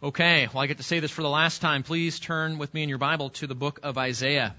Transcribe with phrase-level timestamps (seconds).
[0.00, 1.82] Okay, well, I get to say this for the last time.
[1.82, 4.54] Please turn with me in your Bible to the book of Isaiah,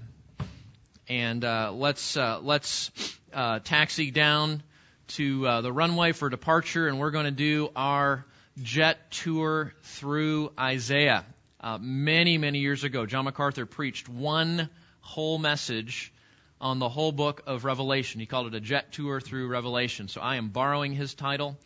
[1.08, 2.90] and uh, let's uh, let's
[3.32, 4.62] uh, taxi down
[5.08, 8.26] to uh, the runway for departure, and we're going to do our
[8.62, 11.24] jet tour through Isaiah.
[11.58, 14.68] Uh, many many years ago, John MacArthur preached one
[15.00, 16.12] whole message
[16.60, 18.20] on the whole book of Revelation.
[18.20, 20.08] He called it a jet tour through Revelation.
[20.08, 21.56] So I am borrowing his title.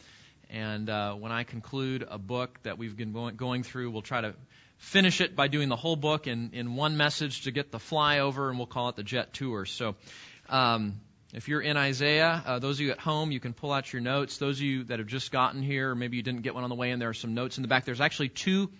[0.50, 4.34] And uh, when I conclude a book that we've been going through, we'll try to
[4.78, 8.48] finish it by doing the whole book in, in one message to get the flyover,
[8.48, 9.64] and we'll call it the jet tour.
[9.64, 9.94] So,
[10.48, 11.00] um,
[11.32, 14.00] if you're in Isaiah, uh, those of you at home, you can pull out your
[14.00, 14.38] notes.
[14.38, 16.70] Those of you that have just gotten here, or maybe you didn't get one on
[16.70, 17.84] the way in, there are some notes in the back.
[17.84, 18.70] There's actually two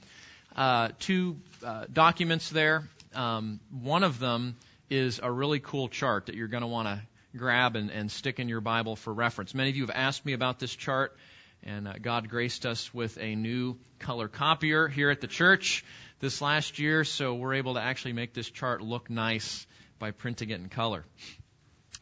[0.54, 2.88] uh, two uh, documents there.
[3.12, 4.56] Um, one of them
[4.88, 7.00] is a really cool chart that you're going to want to
[7.36, 9.54] grab and, and stick in your Bible for reference.
[9.54, 11.16] Many of you have asked me about this chart.
[11.66, 15.82] And uh, God graced us with a new color copier here at the church
[16.20, 19.66] this last year, so we're able to actually make this chart look nice
[19.98, 21.06] by printing it in color.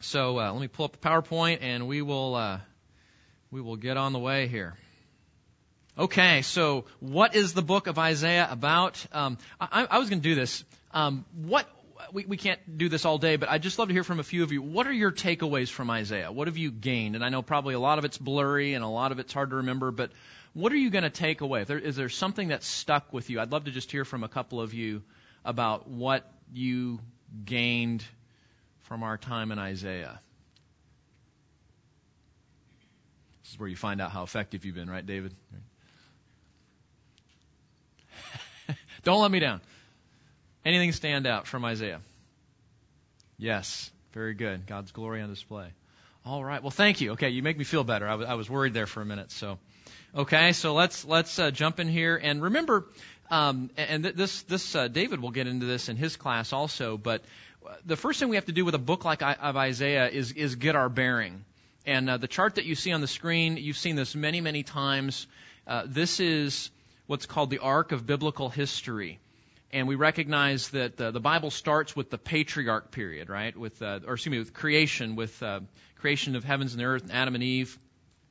[0.01, 2.59] So uh, let me pull up the PowerPoint, and we will uh,
[3.51, 4.75] we will get on the way here.
[5.97, 9.05] Okay, so what is the book of Isaiah about?
[9.13, 10.65] Um, I, I was going to do this.
[10.91, 11.69] Um, what
[12.11, 14.23] we, we can't do this all day, but I'd just love to hear from a
[14.23, 14.61] few of you.
[14.61, 16.31] What are your takeaways from Isaiah?
[16.31, 17.15] What have you gained?
[17.15, 19.51] And I know probably a lot of it's blurry and a lot of it's hard
[19.51, 20.11] to remember, but
[20.53, 21.63] what are you going to take away?
[21.63, 23.39] There, is there something that stuck with you?
[23.39, 25.03] I'd love to just hear from a couple of you
[25.43, 26.99] about what you
[27.43, 28.03] gained
[28.83, 30.19] from our time in Isaiah.
[33.43, 35.33] This is where you find out how effective you've been, right, David?
[39.03, 39.61] Don't let me down.
[40.65, 41.99] Anything stand out from Isaiah?
[43.37, 43.91] Yes.
[44.13, 44.67] Very good.
[44.67, 45.67] God's glory on display.
[46.25, 46.61] All right.
[46.61, 47.13] Well, thank you.
[47.13, 48.07] Okay, you make me feel better.
[48.07, 49.31] I was, I was worried there for a minute.
[49.31, 49.57] So,
[50.15, 50.53] okay.
[50.53, 52.85] So let's let's uh, jump in here and remember.
[53.29, 56.97] Um, and th- this this uh, David will get into this in his class also.
[56.97, 57.23] But
[57.85, 60.31] the first thing we have to do with a book like I, of Isaiah is
[60.31, 61.43] is get our bearing.
[61.85, 64.63] And uh, the chart that you see on the screen, you've seen this many many
[64.63, 65.27] times.
[65.67, 66.69] Uh, this is
[67.07, 69.19] what's called the arc of biblical history
[69.73, 73.57] and we recognize that uh, the Bible starts with the patriarch period, right?
[73.57, 75.61] With, uh, or excuse me, with creation, with uh,
[75.97, 77.77] creation of heavens and the earth, and Adam and Eve,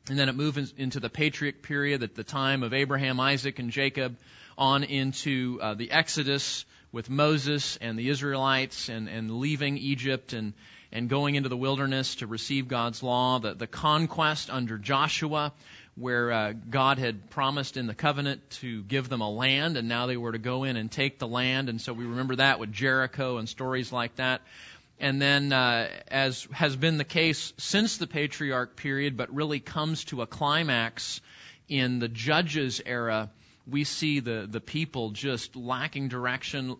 [0.08, 3.70] and then it moves into the patriarch period at the time of Abraham, Isaac, and
[3.70, 4.16] Jacob,
[4.56, 10.54] on into uh, the Exodus with Moses and the Israelites, and, and leaving Egypt and
[10.94, 15.54] and going into the wilderness to receive God's law, the, the conquest under Joshua,
[15.94, 20.06] where uh, God had promised in the covenant to give them a land, and now
[20.06, 21.68] they were to go in and take the land.
[21.68, 24.40] And so we remember that with Jericho and stories like that.
[24.98, 30.04] And then, uh, as has been the case since the patriarch period, but really comes
[30.04, 31.20] to a climax
[31.68, 33.30] in the Judges era,
[33.66, 36.76] we see the, the people just lacking direction,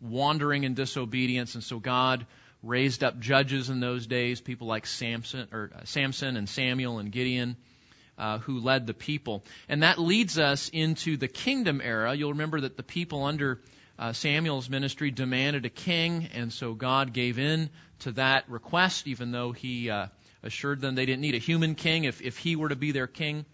[0.00, 2.26] wandering in disobedience, and so God
[2.62, 7.12] raised up judges in those days, people like Samson or uh, Samson and Samuel and
[7.12, 7.56] Gideon
[8.18, 9.44] uh, who led the people.
[9.68, 12.14] And that leads us into the kingdom era.
[12.14, 13.60] You'll remember that the people under
[13.98, 17.70] uh, Samuel's ministry demanded a king, and so God gave in
[18.00, 20.06] to that request, even though He uh,
[20.42, 23.06] assured them they didn't need a human king if, if He were to be their
[23.06, 23.44] king.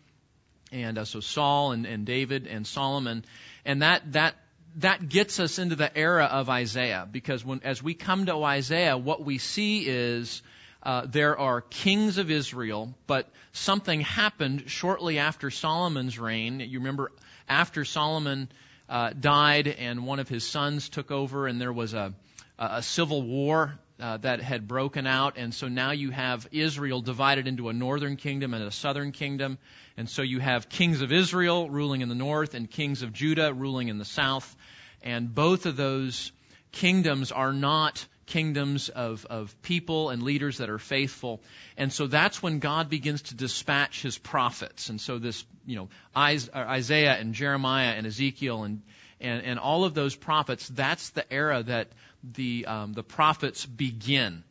[0.73, 3.25] And uh, so Saul and, and David and Solomon,
[3.65, 4.35] and that that
[4.77, 8.99] that gets us into the era of Isaiah because when as we come to Isaiah,
[8.99, 10.43] what we see is
[10.85, 16.61] uh, there are kings of Israel, but something happened shortly after Solomon's reign.
[16.61, 17.11] You remember
[17.49, 18.51] after Solomon
[18.89, 22.13] uh, died and one of his sons took over, and there was a,
[22.59, 27.47] a civil war uh, that had broken out, and so now you have Israel divided
[27.47, 29.57] into a northern kingdom and a southern kingdom,
[29.97, 33.55] and so you have kings of Israel ruling in the north and kings of Judah
[33.55, 34.55] ruling in the south,
[35.03, 36.33] and both of those
[36.73, 41.43] kingdoms are not kingdoms of, of people and leaders that are faithful.
[41.77, 44.89] And so that's when God begins to dispatch his prophets.
[44.89, 48.83] And so this, you know, Isaiah and Jeremiah and Ezekiel and,
[49.21, 51.89] and, and all of those prophets, that's the era that
[52.23, 54.45] the, um, the prophets begin.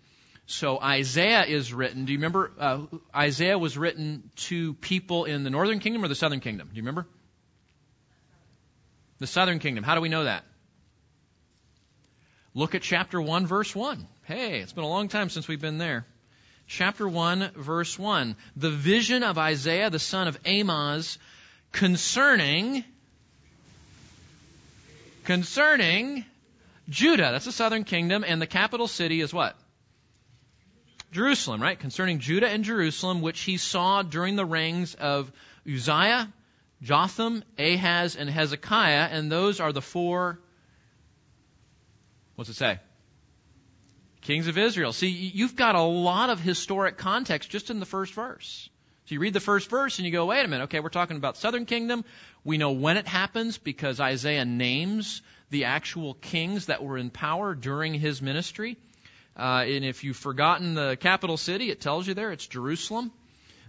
[0.46, 2.06] So Isaiah is written.
[2.06, 2.52] Do you remember?
[2.60, 2.82] Uh,
[3.16, 6.68] Isaiah was written to people in the northern kingdom or the southern kingdom?
[6.68, 7.08] Do you remember?
[9.20, 9.84] The southern kingdom.
[9.86, 10.44] How do we know that?
[12.56, 14.08] Look at chapter 1, verse 1.
[14.24, 16.06] Hey, it's been a long time since we've been there.
[16.68, 18.36] Chapter 1, verse 1.
[18.56, 21.18] The vision of Isaiah, the son of Amoz,
[21.72, 22.84] concerning,
[25.24, 26.26] concerning
[26.90, 27.32] Judah.
[27.32, 29.58] That's the southern kingdom, and the capital city is what?
[31.12, 31.80] Jerusalem, right?
[31.80, 35.32] Concerning Judah and Jerusalem, which he saw during the reigns of
[35.68, 36.32] Uzziah,
[36.84, 40.40] Jotham, Ahaz, and Hezekiah, and those are the four.
[42.36, 42.80] What's it say?
[44.22, 44.94] Kings of Israel.
[44.94, 48.70] See, you've got a lot of historic context just in the first verse.
[49.06, 51.18] So you read the first verse and you go, wait a minute, okay, we're talking
[51.18, 52.06] about southern kingdom.
[52.46, 57.54] We know when it happens because Isaiah names the actual kings that were in power
[57.54, 58.78] during his ministry.
[59.38, 63.12] Uh, and if you've forgotten the capital city, it tells you there it's Jerusalem.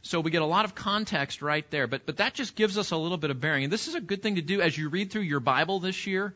[0.02, 1.86] So we get a lot of context right there.
[1.86, 3.64] But but that just gives us a little bit of bearing.
[3.64, 6.06] And this is a good thing to do as you read through your Bible this
[6.06, 6.34] year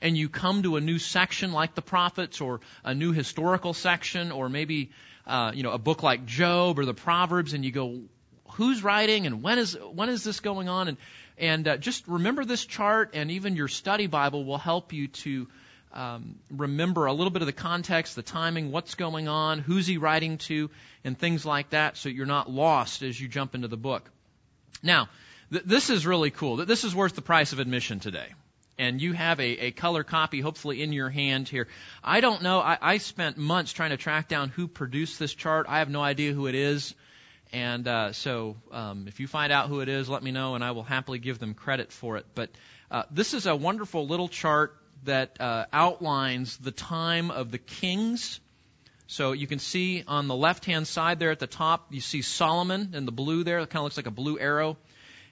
[0.00, 4.32] and you come to a new section like the prophets or a new historical section
[4.32, 4.90] or maybe
[5.26, 8.00] uh, you know a book like Job or the Proverbs and you go
[8.52, 10.98] who's writing and when is when is this going on and
[11.36, 15.46] and uh, just remember this chart and even your study Bible will help you to
[15.92, 19.96] um, remember a little bit of the context, the timing, what's going on, who's he
[19.96, 20.70] writing to,
[21.02, 24.10] and things like that, so you're not lost as you jump into the book.
[24.82, 25.08] Now,
[25.50, 26.56] th- this is really cool.
[26.56, 28.28] This is worth the price of admission today
[28.78, 31.66] and you have a, a color copy hopefully in your hand here.
[32.02, 32.60] I don't know.
[32.60, 35.66] I, I spent months trying to track down who produced this chart.
[35.68, 36.94] I have no idea who it is.
[37.52, 40.62] And uh, so um, if you find out who it is, let me know, and
[40.62, 42.26] I will happily give them credit for it.
[42.34, 42.50] But
[42.90, 48.40] uh, this is a wonderful little chart that uh, outlines the time of the kings.
[49.06, 52.20] So you can see on the left hand side there at the top, you see
[52.20, 53.60] Solomon in the blue there.
[53.60, 54.76] It kind of looks like a blue arrow.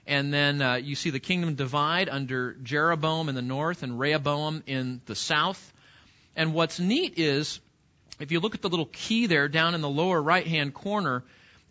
[0.07, 4.63] And then uh, you see the kingdom divide under Jeroboam in the north and Rehoboam
[4.65, 5.73] in the south.
[6.33, 7.59] And what's neat is,
[8.19, 11.23] if you look at the little key there down in the lower right hand corner,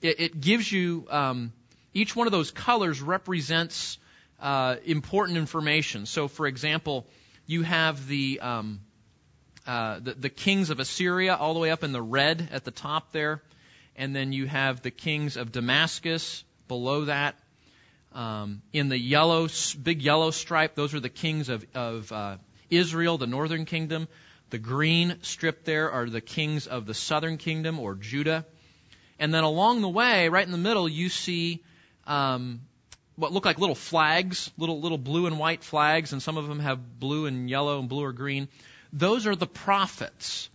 [0.02, 1.52] it, it gives you um,
[1.94, 3.96] each one of those colors represents
[4.38, 6.04] uh, important information.
[6.04, 7.06] So, for example,
[7.46, 8.80] you have the, um,
[9.66, 12.70] uh, the the kings of Assyria all the way up in the red at the
[12.70, 13.42] top there,
[13.96, 17.34] and then you have the kings of Damascus below that.
[18.16, 19.46] Um, in the yellow,
[19.82, 22.36] big yellow stripe, those are the kings of, of uh,
[22.70, 24.08] Israel, the northern kingdom.
[24.48, 28.46] The green strip there are the kings of the southern kingdom or Judah.
[29.18, 31.62] And then along the way, right in the middle, you see
[32.06, 32.62] um,
[33.16, 36.60] what look like little flags, little little blue and white flags, and some of them
[36.60, 38.48] have blue and yellow and blue or green.
[38.94, 40.48] Those are the prophets.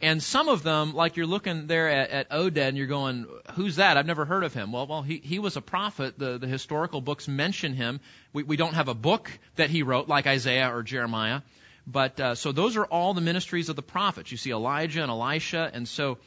[0.00, 3.76] And some of them, like you're looking there at, at Oded and you're going, who's
[3.76, 3.96] that?
[3.96, 4.70] I've never heard of him.
[4.70, 6.18] Well, well, he, he was a prophet.
[6.18, 8.00] The, the historical books mention him.
[8.34, 11.40] We, we don't have a book that he wrote like Isaiah or Jeremiah.
[11.86, 14.30] But, uh, so those are all the ministries of the prophets.
[14.30, 15.70] You see Elijah and Elisha.
[15.72, 16.18] And so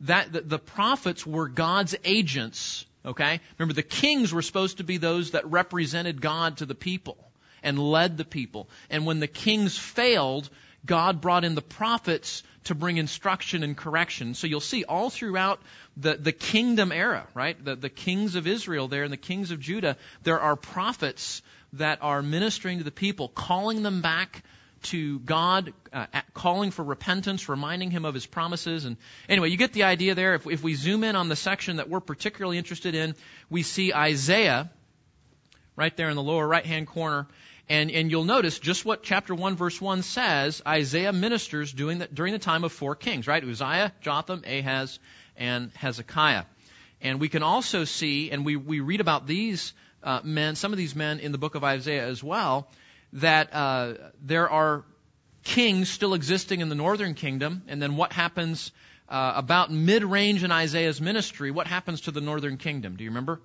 [0.00, 2.86] that, the, the prophets were God's agents.
[3.06, 3.40] Okay?
[3.56, 7.18] Remember, the kings were supposed to be those that represented God to the people
[7.62, 8.68] and led the people.
[8.90, 10.50] And when the kings failed,
[10.84, 14.34] God brought in the prophets to bring instruction and correction.
[14.34, 15.60] So you'll see all throughout
[15.96, 17.62] the, the kingdom era, right?
[17.62, 21.42] The, the kings of Israel there and the kings of Judah, there are prophets
[21.74, 24.42] that are ministering to the people, calling them back
[24.82, 28.84] to God, uh, calling for repentance, reminding him of his promises.
[28.84, 28.96] And
[29.28, 30.34] anyway, you get the idea there.
[30.34, 33.14] If, if we zoom in on the section that we're particularly interested in,
[33.48, 34.70] we see Isaiah
[35.76, 37.26] right there in the lower right hand corner.
[37.68, 42.06] And, and you'll notice just what chapter 1 verse 1 says, Isaiah ministers during the,
[42.08, 43.42] during the time of four kings, right?
[43.42, 44.98] Uzziah, Jotham, Ahaz,
[45.36, 46.44] and Hezekiah.
[47.00, 49.72] And we can also see, and we, we read about these
[50.02, 52.68] uh, men, some of these men in the book of Isaiah as well,
[53.14, 54.84] that uh, there are
[55.44, 58.72] kings still existing in the northern kingdom, and then what happens
[59.08, 62.96] uh, about mid-range in Isaiah's ministry, what happens to the northern kingdom?
[62.96, 63.40] Do you remember?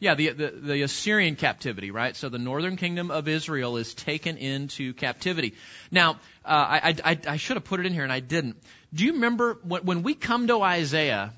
[0.00, 2.16] Yeah, the, the, the, Assyrian captivity, right?
[2.16, 5.54] So the northern kingdom of Israel is taken into captivity.
[5.90, 8.56] Now, uh, I, I, I should have put it in here and I didn't.
[8.94, 11.34] Do you remember when, when we come to Isaiah,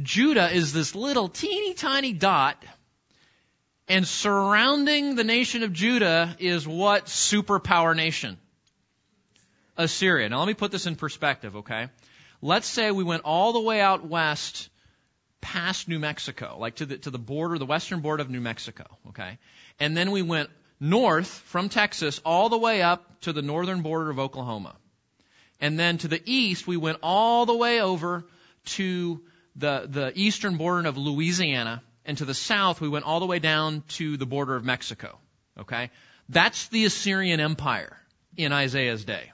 [0.00, 2.64] Judah is this little teeny tiny dot,
[3.88, 8.38] and surrounding the nation of Judah is what superpower nation?
[9.76, 10.28] Assyria.
[10.28, 11.88] Now let me put this in perspective, okay?
[12.40, 14.68] Let's say we went all the way out west
[15.42, 18.86] past New Mexico, like to the, to the border, the western border of New Mexico,
[19.08, 19.38] okay?
[19.78, 20.48] And then we went
[20.80, 24.74] north from Texas all the way up to the northern border of Oklahoma.
[25.60, 28.24] And then to the east, we went all the way over
[28.64, 29.20] to
[29.54, 31.82] the, the eastern border of Louisiana.
[32.04, 35.18] And to the south, we went all the way down to the border of Mexico.
[35.58, 35.90] Okay?
[36.28, 37.96] That's the Assyrian Empire
[38.36, 39.30] in Isaiah's day.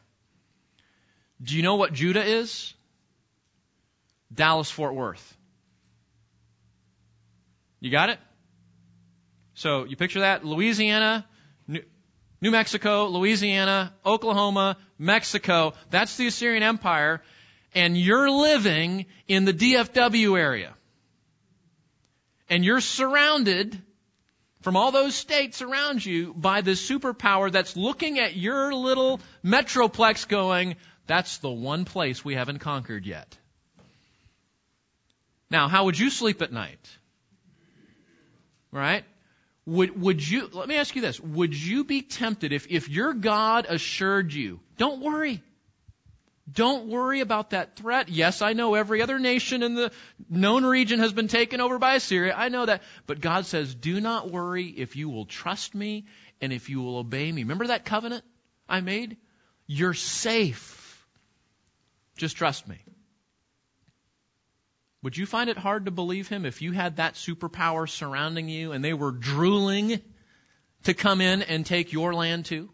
[1.42, 2.74] Do you know what Judah is?
[4.34, 5.37] Dallas Fort Worth.
[7.80, 8.18] You got it?
[9.54, 10.44] So you picture that?
[10.44, 11.26] Louisiana,
[11.66, 15.74] New Mexico, Louisiana, Oklahoma, Mexico.
[15.90, 17.22] That's the Assyrian Empire.
[17.74, 20.74] And you're living in the DFW area.
[22.48, 23.80] and you're surrounded
[24.62, 30.26] from all those states around you by this superpower that's looking at your little metroplex
[30.26, 33.36] going, that's the one place we haven't conquered yet.
[35.50, 36.98] Now, how would you sleep at night?
[38.70, 39.04] Right?
[39.66, 41.20] Would, would you, let me ask you this.
[41.20, 45.42] Would you be tempted if, if your God assured you, don't worry.
[46.50, 48.08] Don't worry about that threat.
[48.08, 49.92] Yes, I know every other nation in the
[50.30, 52.34] known region has been taken over by Assyria.
[52.34, 52.82] I know that.
[53.06, 56.06] But God says, do not worry if you will trust me
[56.40, 57.42] and if you will obey me.
[57.42, 58.24] Remember that covenant
[58.68, 59.18] I made?
[59.66, 61.06] You're safe.
[62.16, 62.78] Just trust me.
[65.02, 68.72] Would you find it hard to believe him if you had that superpower surrounding you
[68.72, 70.00] and they were drooling
[70.84, 72.68] to come in and take your land too?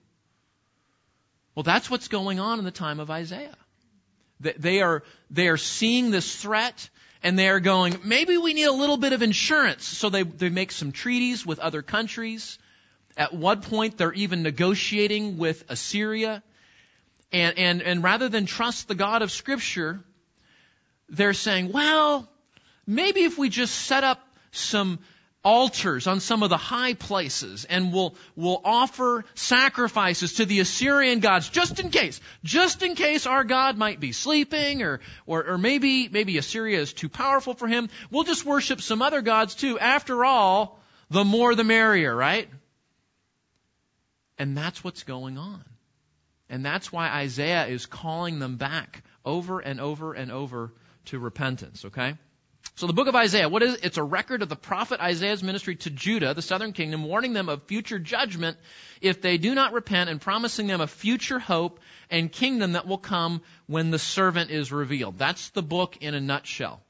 [1.55, 3.57] Well, that's what's going on in the time of Isaiah.
[4.41, 6.89] They are, they are seeing this threat
[7.23, 9.87] and they are going, maybe we need a little bit of insurance.
[9.87, 12.59] So they, they make some treaties with other countries.
[13.17, 16.43] At one point, they're even negotiating with Assyria.
[17.33, 20.03] And, and, and rather than trust the God of Scripture,
[21.09, 22.29] they're saying, well,
[22.87, 24.21] maybe if we just set up
[24.51, 24.99] some
[25.45, 31.21] altars on some of the high places and we'll, we'll offer sacrifices to the Assyrian
[31.21, 35.59] gods just in case, just in case our God might be sleeping or, or, or
[35.59, 37.91] maybe, maybe Assyria is too powerful for him.
[38.11, 39.79] We'll just worship some other gods too.
[39.79, 40.81] After all,
[41.11, 42.49] the more the merrier, right?
[44.39, 45.63] And that's what's going on.
[46.49, 50.73] And that's why Isaiah is calling them back over and over and over
[51.07, 52.15] to repentance, okay?
[52.77, 53.85] So the book of Isaiah, what is it?
[53.85, 57.49] It's a record of the prophet Isaiah's ministry to Judah, the southern kingdom, warning them
[57.49, 58.57] of future judgment
[59.01, 61.79] if they do not repent and promising them a future hope
[62.11, 65.19] and kingdom that will come when the servant is revealed.
[65.19, 66.83] That's the book in a nutshell.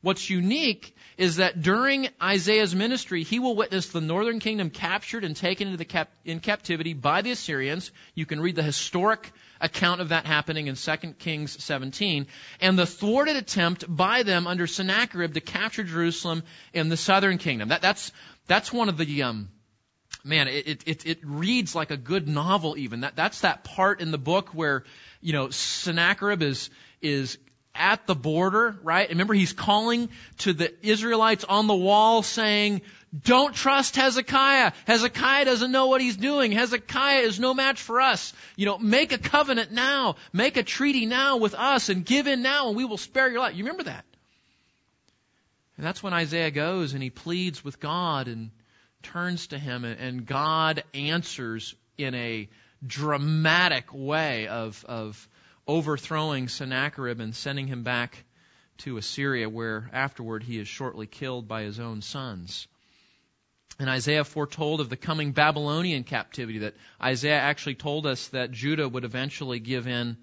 [0.00, 5.36] What's unique is that during Isaiah's ministry, he will witness the northern kingdom captured and
[5.36, 7.92] taken into the cap- in captivity by the Assyrians.
[8.14, 9.32] You can read the historic
[9.62, 12.26] account of that happening in 2 Kings 17,
[12.60, 16.42] and the thwarted attempt by them under Sennacherib to capture Jerusalem
[16.74, 17.68] in the southern kingdom.
[17.68, 18.12] That, that's,
[18.48, 19.48] that's one of the, um,
[20.24, 23.00] man, it, it, it reads like a good novel even.
[23.00, 24.84] That, that's that part in the book where,
[25.20, 26.68] you know, Sennacherib is,
[27.00, 27.38] is
[27.74, 29.08] at the border, right?
[29.08, 32.82] Remember, he's calling to the Israelites on the wall saying,
[33.18, 34.72] don't trust Hezekiah.
[34.86, 36.52] Hezekiah doesn't know what he's doing.
[36.52, 38.32] Hezekiah is no match for us.
[38.56, 40.16] You know, make a covenant now.
[40.32, 43.40] Make a treaty now with us and give in now and we will spare your
[43.40, 43.54] life.
[43.54, 44.04] You remember that?
[45.76, 48.50] And that's when Isaiah goes and he pleads with God and
[49.02, 52.48] turns to him and God answers in a
[52.86, 55.28] dramatic way of, of
[55.66, 58.24] overthrowing Sennacherib and sending him back
[58.78, 62.66] to Assyria, where afterward he is shortly killed by his own sons.
[63.78, 68.88] And Isaiah foretold of the coming Babylonian captivity, that Isaiah actually told us that Judah
[68.88, 70.16] would eventually give in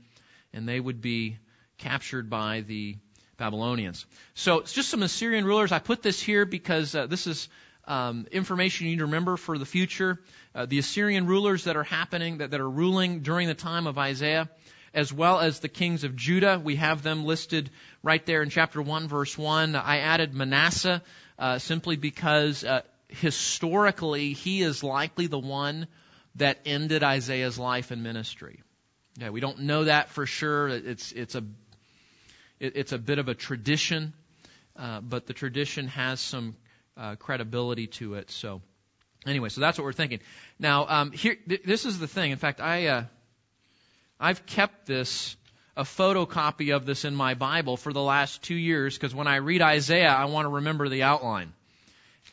[0.53, 1.37] and they would be
[1.77, 2.97] captured by the
[3.37, 4.05] Babylonians.
[4.33, 5.71] So it's just some Assyrian rulers.
[5.71, 7.47] I put this here because uh, this is
[7.85, 10.19] um, information you need to remember for the future.
[10.53, 13.97] Uh, the Assyrian rulers that are happening, that, that are ruling during the time of
[13.97, 14.49] Isaiah
[14.93, 16.59] as well as the kings of Judah.
[16.63, 17.69] We have them listed
[18.03, 19.75] right there in chapter 1, verse 1.
[19.75, 21.01] I added Manasseh
[21.37, 25.87] uh, simply because uh, historically he is likely the one
[26.35, 28.61] that ended Isaiah's life and ministry.
[29.17, 30.69] Yeah, we don't know that for sure.
[30.69, 31.43] It's, it's, a,
[32.59, 34.13] it, it's a bit of a tradition,
[34.77, 36.55] uh, but the tradition has some
[36.95, 38.29] uh, credibility to it.
[38.31, 38.61] So,
[39.25, 40.19] anyway, so that's what we're thinking.
[40.59, 42.31] Now, um, here, th- this is the thing.
[42.31, 43.03] In fact, I uh,
[44.21, 45.37] I've kept this,
[45.77, 49.37] a photocopy of this in my Bible for the last two years because when I
[49.37, 51.53] read Isaiah, I want to remember the outline.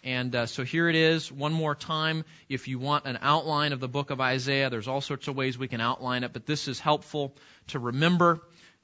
[0.02, 2.24] And uh, so here it is, one more time.
[2.48, 5.56] If you want an outline of the book of Isaiah, there's all sorts of ways
[5.56, 7.36] we can outline it, but this is helpful
[7.68, 8.40] to remember.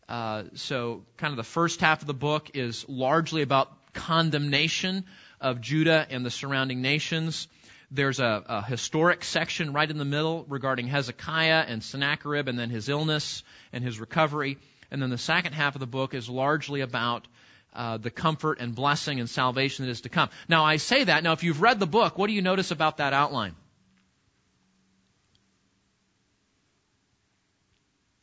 [0.09, 5.05] Uh, so, kind of the first half of the book is largely about condemnation
[5.41, 7.49] of Judah and the surrounding nations.
[7.95, 12.71] There's a, a, historic section right in the middle regarding Hezekiah and Sennacherib and then
[12.71, 14.57] his illness and his recovery.
[14.91, 17.29] And then the second half of the book is largely about
[17.75, 20.31] uh, the comfort and blessing and salvation that is to come.
[20.49, 21.23] Now, I say that.
[21.23, 23.55] Now, if you've read the book, what do you notice about that outline?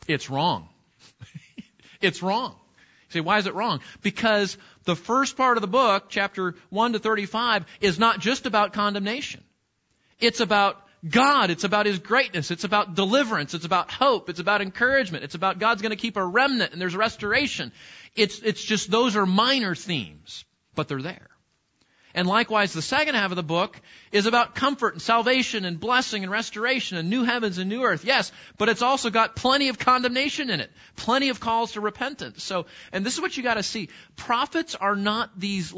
[0.08, 0.68] It's wrong.
[2.02, 2.56] it's wrong.
[3.10, 3.82] You say, why is it wrong?
[4.02, 8.74] Because the first part of the book, chapter 1 to 35, is not just about
[8.74, 9.44] condemnation.
[10.20, 11.50] It's about God.
[11.50, 12.52] It's about His greatness.
[12.52, 13.54] It's about deliverance.
[13.54, 14.30] It's about hope.
[14.30, 15.24] It's about encouragement.
[15.24, 17.72] It's about God's going to keep a remnant and there's restoration.
[18.16, 20.44] It's, it's just those are minor themes,
[20.76, 21.30] but they're there.
[22.16, 23.80] And likewise, the second half of the book
[24.12, 28.04] is about comfort and salvation and blessing and restoration and new heavens and new earth.
[28.04, 30.72] Yes, but it's also got plenty of condemnation in it.
[30.96, 32.44] Plenty of calls to repentance.
[32.44, 33.90] So, and this is what you gotta see.
[34.16, 35.72] Prophets are not these,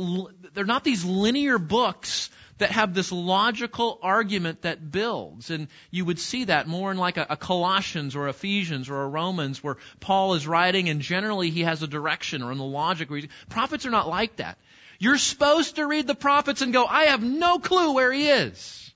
[0.53, 5.49] they're not these linear books that have this logical argument that builds.
[5.49, 9.07] And you would see that more in like a, a, Colossians or Ephesians or a
[9.07, 13.09] Romans where Paul is writing and generally he has a direction or in the logic.
[13.49, 14.57] Prophets are not like that.
[14.99, 18.93] You're supposed to read the prophets and go, I have no clue where he is.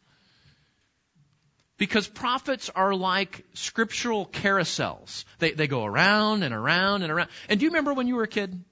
[1.78, 5.26] Because prophets are like scriptural carousels.
[5.40, 7.30] They, they go around and around and around.
[7.50, 8.64] And do you remember when you were a kid?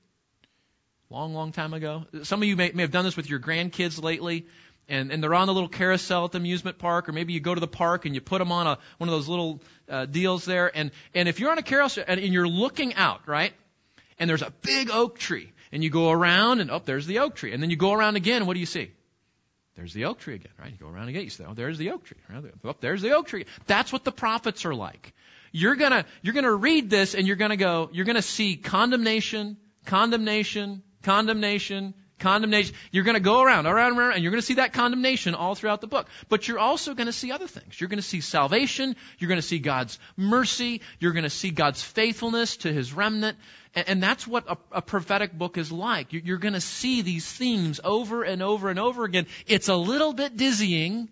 [1.09, 2.05] Long, long time ago.
[2.23, 4.47] Some of you may, may have done this with your grandkids lately
[4.89, 7.53] and, and they're on the little carousel at the amusement park, or maybe you go
[7.53, 10.45] to the park and you put them on a, one of those little uh, deals
[10.45, 10.71] there.
[10.75, 13.53] And, and if you're on a carousel and, and you're looking out, right,
[14.19, 17.35] and there's a big oak tree, and you go around and, oh, there's the oak
[17.35, 17.51] tree.
[17.51, 18.91] And then you go around again, and what do you see?
[19.75, 20.71] There's the oak tree again, right?
[20.71, 22.17] You go around again, you say, oh, there's the oak tree.
[22.63, 23.45] Oh, there's the oak tree.
[23.65, 25.13] That's what the prophets are like.
[25.51, 30.83] You're gonna, you're gonna read this and you're gonna go, you're gonna see condemnation, condemnation,
[31.01, 32.73] condemnation, condemnation.
[32.91, 35.53] You're going to go around, around, around, and you're going to see that condemnation all
[35.53, 36.07] throughout the book.
[36.29, 37.79] But you're also going to see other things.
[37.79, 38.95] You're going to see salvation.
[39.19, 40.81] You're going to see God's mercy.
[40.99, 43.37] You're going to see God's faithfulness to His remnant.
[43.75, 46.13] And, and that's what a, a, prophetic book is like.
[46.13, 49.27] You're, you're going to see these themes over and over and over again.
[49.45, 51.09] It's a little bit dizzying,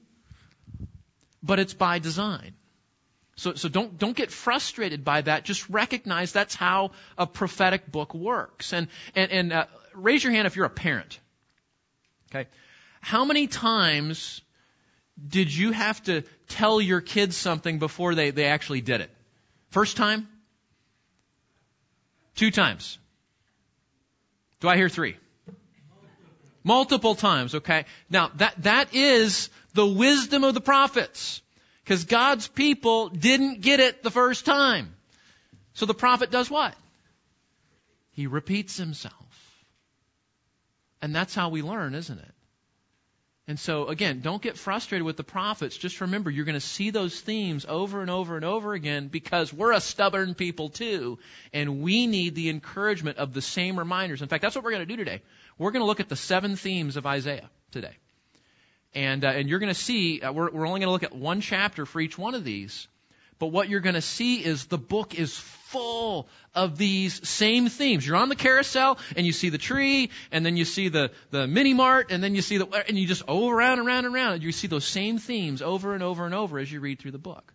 [1.44, 2.53] but it's by design.
[3.36, 5.46] So, so don't, don't get frustrated by that.
[5.46, 8.72] Just recognize that's how a prophetic book works.
[8.72, 11.20] And, and, and uh, raise your hand if you're a parent.
[12.30, 12.48] Okay.
[13.02, 14.42] How many times
[15.28, 19.10] did you have to tell your kids something before they, they actually did it?
[19.70, 20.28] First time?
[22.36, 22.98] Two times.
[24.60, 25.18] Do I hear three?
[26.64, 27.86] Multiple times, okay?
[28.10, 31.42] Now, that, that is the wisdom of the prophets.
[31.84, 34.96] Because God's people didn't get it the first time.
[35.74, 36.75] So the prophet does what?
[38.12, 39.21] He repeats himself.
[41.01, 42.31] And that's how we learn, isn't it?
[43.48, 45.75] And so, again, don't get frustrated with the prophets.
[45.75, 49.51] Just remember, you're going to see those themes over and over and over again because
[49.51, 51.18] we're a stubborn people too,
[51.51, 54.22] and we need the encouragement of the same reminders.
[54.22, 55.22] In fact, that's what we're going to do today.
[55.57, 57.98] We're going to look at the seven themes of Isaiah today.
[58.94, 61.16] And, uh, and you're going to see, uh, we're, we're only going to look at
[61.16, 62.87] one chapter for each one of these.
[63.40, 65.37] But what you're going to see is the book is
[65.72, 68.05] full of these same themes.
[68.05, 71.48] You're on the carousel and you see the tree and then you see the, the
[71.48, 74.14] mini mart and then you see the, and you just go around and around and
[74.14, 77.00] around and you see those same themes over and over and over as you read
[77.00, 77.53] through the book.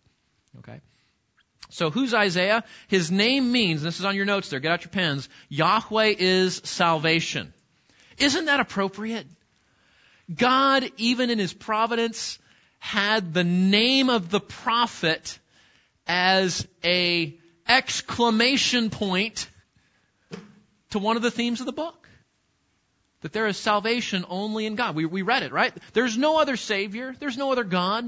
[0.60, 0.80] Okay?
[1.68, 2.64] So who's Isaiah?
[2.88, 6.60] His name means, this is on your notes there, get out your pens, Yahweh is
[6.64, 7.52] salvation.
[8.18, 9.26] Isn't that appropriate?
[10.34, 12.38] God, even in his providence,
[12.78, 15.38] had the name of the prophet
[16.06, 17.36] as a
[17.68, 19.48] exclamation point
[20.90, 22.08] to one of the themes of the book.
[23.22, 24.94] That there is salvation only in God.
[24.94, 25.72] We, we read it, right?
[25.94, 27.14] There's no other Savior.
[27.18, 28.04] There's no other God.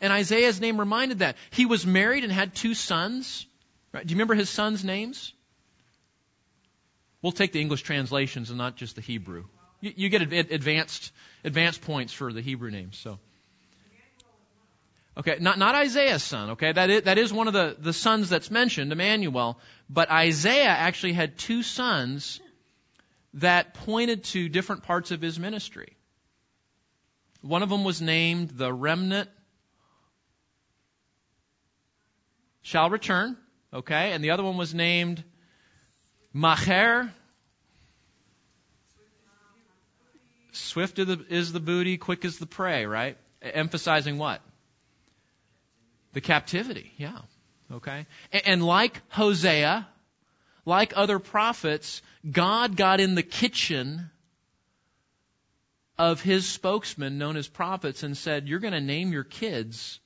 [0.00, 1.36] And Isaiah's name reminded that.
[1.50, 3.46] He was married and had two sons.
[3.92, 4.06] Right?
[4.06, 5.32] Do you remember his sons' names?
[7.20, 9.44] We'll take the English translations and not just the Hebrew.
[9.80, 11.12] You, you get advanced,
[11.44, 13.18] advanced points for the Hebrew names, so.
[15.14, 16.72] Okay, not, not Isaiah's son, okay?
[16.72, 19.58] That is, that is one of the, the sons that's mentioned, Emmanuel.
[19.90, 22.40] But Isaiah actually had two sons
[23.34, 25.96] that pointed to different parts of his ministry.
[27.42, 29.28] One of them was named the remnant
[32.62, 33.36] shall return,
[33.74, 34.12] okay?
[34.12, 35.22] And the other one was named
[36.34, 37.10] Macher.
[40.52, 43.18] Swift is the booty, quick is the prey, right?
[43.42, 44.40] Emphasizing what?
[46.12, 47.18] The captivity, yeah.
[47.72, 48.06] Okay?
[48.32, 49.88] And, and like Hosea,
[50.64, 54.10] like other prophets, God got in the kitchen
[55.98, 60.00] of his spokesman, known as prophets, and said, You're going to name your kids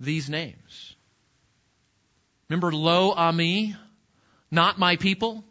[0.00, 0.96] these names.
[2.48, 3.74] Remember Lo Ami,
[4.50, 5.44] not my people,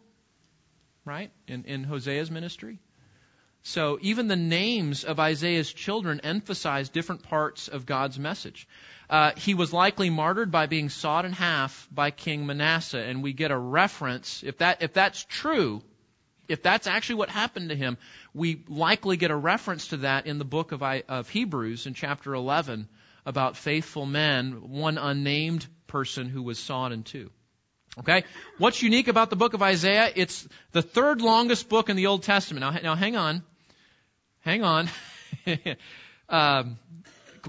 [1.04, 1.30] right?
[1.48, 2.78] In, in Hosea's ministry.
[3.66, 8.68] So even the names of Isaiah's children emphasize different parts of God's message.
[9.08, 13.32] Uh, he was likely martyred by being sawed in half by King Manasseh, and we
[13.32, 14.42] get a reference.
[14.44, 15.82] If that if that's true,
[16.46, 17.96] if that's actually what happened to him,
[18.34, 21.94] we likely get a reference to that in the book of, I, of Hebrews in
[21.94, 22.86] chapter 11
[23.24, 27.30] about faithful men, one unnamed person who was sawn in two.
[27.98, 28.24] Okay?
[28.58, 30.12] What's unique about the book of Isaiah?
[30.14, 32.60] It's the third longest book in the Old Testament.
[32.60, 33.42] Now, now hang on.
[34.44, 34.88] Hang on.
[36.28, 36.78] um,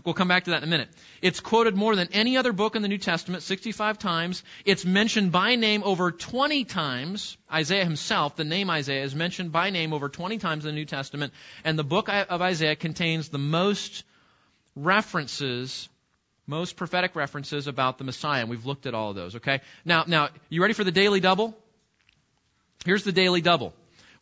[0.04, 0.90] we'll come back to that in a minute.
[1.22, 4.44] It's quoted more than any other book in the New Testament, 65 times.
[4.66, 7.38] It's mentioned by name over 20 times.
[7.52, 10.86] Isaiah himself, the name Isaiah, is mentioned by name over 20 times in the New
[10.86, 11.34] Testament.
[11.64, 14.04] And the book of Isaiah contains the most
[14.76, 15.90] references,
[16.48, 18.42] most prophetic references about the Messiah.
[18.42, 19.62] And we've looked at all of those, okay?
[19.84, 21.58] Now, now, you ready for the daily double?
[22.86, 23.74] Here's the daily double.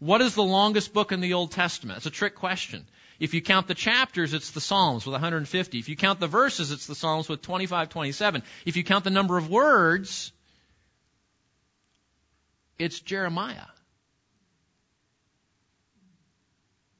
[0.03, 1.95] What is the longest book in the Old Testament?
[1.95, 2.85] It's a trick question.
[3.21, 5.79] If you count the chapters, it's the Psalms with 150.
[5.79, 8.43] If you count the verses, it's the Psalms with 25, 27.
[8.65, 10.33] If you count the number of words,
[12.77, 13.67] it's Jeremiah.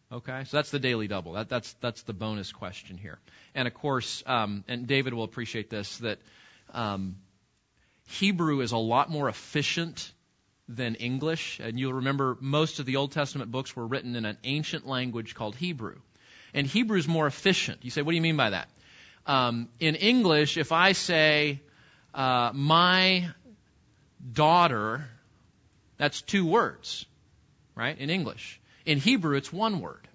[0.09, 1.33] Okay, so that's the daily double.
[1.33, 3.19] That, that's that's the bonus question here.
[3.53, 6.19] And of course, um, and David will appreciate this that
[6.73, 7.17] um,
[8.07, 10.09] Hebrew is a lot more efficient
[10.75, 11.59] than English.
[11.59, 15.35] And you'll remember most of the Old Testament books were written in an ancient language
[15.35, 15.97] called Hebrew.
[16.53, 17.79] And Hebrew is more efficient.
[17.83, 18.69] You say, what do you mean by that?
[19.25, 21.61] Um, in English, if I say,
[22.13, 23.29] uh, my
[24.31, 25.07] daughter,
[25.97, 27.05] that's two words,
[27.75, 27.97] right?
[27.97, 28.59] In English.
[28.85, 30.07] In Hebrew, it's one word.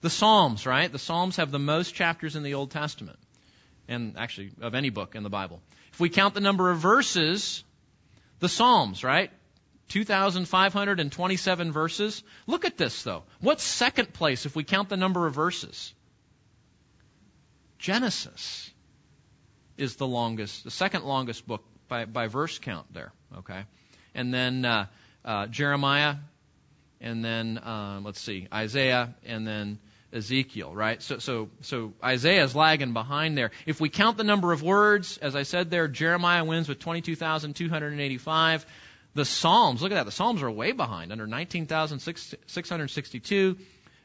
[0.00, 0.90] The Psalms, right?
[0.90, 3.18] The Psalms have the most chapters in the Old Testament,
[3.88, 5.60] and actually of any book in the Bible.
[5.92, 7.64] If we count the number of verses,
[8.40, 9.30] the Psalms, right?
[9.88, 12.22] 2,527 verses.
[12.46, 13.24] Look at this though.
[13.40, 15.92] What's second place if we count the number of verses?
[17.78, 18.70] Genesis
[19.76, 23.12] is the longest, the second longest book by, by verse count there.
[23.38, 23.64] Okay,
[24.14, 24.86] and then uh,
[25.24, 26.16] uh, Jeremiah,
[27.00, 29.78] and then um, let's see Isaiah, and then
[30.12, 30.74] Ezekiel.
[30.74, 31.02] Right.
[31.02, 33.50] So so so Isaiah is lagging behind there.
[33.66, 37.00] If we count the number of words, as I said there, Jeremiah wins with twenty
[37.00, 38.64] two thousand two hundred and eighty five.
[39.14, 40.04] The Psalms, look at that.
[40.04, 43.56] The Psalms are way behind, under 19,662.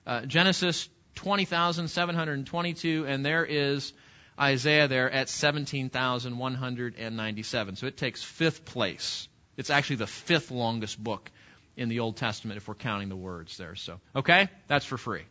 [0.08, 3.06] Uh, Genesis, 20,722.
[3.08, 3.94] And there is
[4.39, 7.76] Isaiah there at 17,197.
[7.76, 9.28] So it takes fifth place.
[9.56, 11.30] It's actually the fifth longest book
[11.78, 13.76] in the Old Testament if we're counting the words there.
[13.76, 14.50] So, okay?
[14.68, 15.24] That's for free.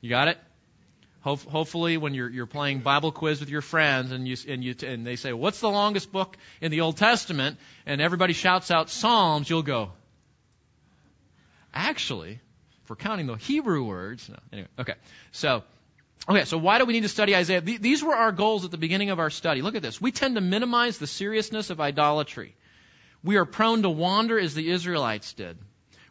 [0.00, 0.38] You got it?
[1.26, 5.04] hopefully, when you're, you're playing Bible quiz with your friends and, you, and, you, and
[5.04, 7.58] they say, What's the longest book in the Old Testament?
[7.84, 9.90] and everybody shouts out Psalms, you'll go,
[11.74, 12.40] Actually,
[12.88, 14.94] we're counting the Hebrew words, no, anyway, okay.
[15.32, 15.64] So,
[16.28, 17.60] Okay, so why do we need to study Isaiah?
[17.60, 19.62] These were our goals at the beginning of our study.
[19.62, 20.00] Look at this.
[20.00, 22.56] We tend to minimize the seriousness of idolatry.
[23.22, 25.56] We are prone to wander as the Israelites did.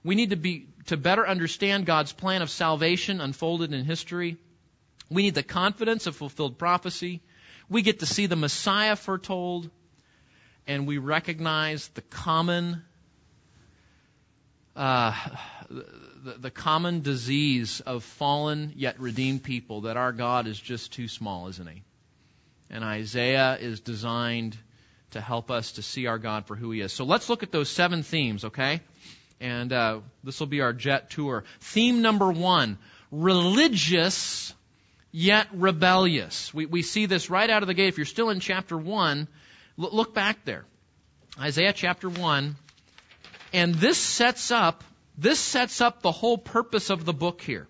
[0.06, 4.38] We need to be to better understand God's plan of salvation unfolded in history.
[5.10, 7.22] We need the confidence of fulfilled prophecy.
[7.70, 9.72] We get to see the Messiah foretold,
[10.68, 12.84] and we recognize the common
[14.76, 15.16] uh,
[15.72, 21.08] the, the common disease of fallen yet redeemed people that our God is just too
[21.08, 21.82] small, isn't he?
[22.70, 24.56] And Isaiah is designed
[25.12, 26.94] to help us to see our God for who he is.
[26.94, 28.82] So let's look at those seven themes, okay?
[29.40, 31.44] And uh, this will be our jet tour.
[31.60, 32.78] Theme number one
[33.12, 34.54] religious
[35.12, 36.54] yet rebellious.
[36.54, 37.88] We, we see this right out of the gate.
[37.88, 39.28] If you're still in chapter 1,
[39.78, 40.66] look, back there.
[41.40, 42.56] Isaiah chapter 1.
[43.54, 44.84] And this sets up
[45.18, 47.68] this sets up the whole purpose of the book here.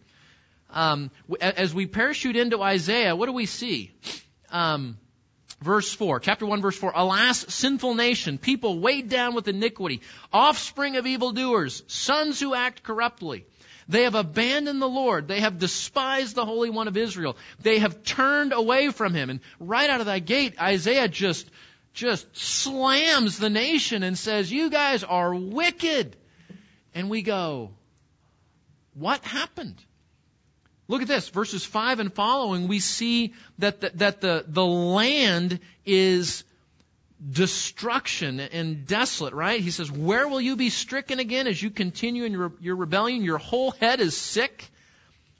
[0.71, 3.91] Um, as we parachute into Isaiah, what do we see?
[4.49, 4.97] Um,
[5.62, 6.91] verse 4, chapter 1, verse 4.
[6.96, 13.46] Alas, sinful nation, people weighed down with iniquity, offspring of evildoers, sons who act corruptly.
[13.88, 15.28] They have abandoned the Lord.
[15.28, 17.38] They have despised the Holy One of Israel.
[17.62, 19.30] They have turned away from Him.
[19.30, 21.50] And right out of that gate, Isaiah just,
[21.94, 26.18] just slams the nation and says, you guys are wicked
[26.96, 27.72] and we go,
[28.96, 29.76] what happened?
[30.88, 35.60] Look at this, verses 5 and following, we see that the, that the, the land
[35.86, 36.43] is
[37.28, 39.60] destruction and desolate, right?
[39.60, 43.24] He says, Where will you be stricken again as you continue in your, your rebellion?
[43.24, 44.69] Your whole head is sick.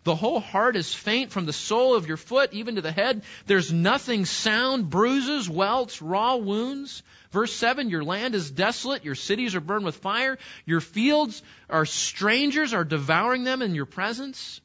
[0.04, 3.24] The whole heart is faint from the sole of your foot even to the head.
[3.48, 7.02] There's nothing sound, bruises, welts, raw wounds.
[7.32, 11.86] Verse 7, your land is desolate, your cities are burned with fire, your fields are
[11.86, 14.62] strangers are devouring them in your presence.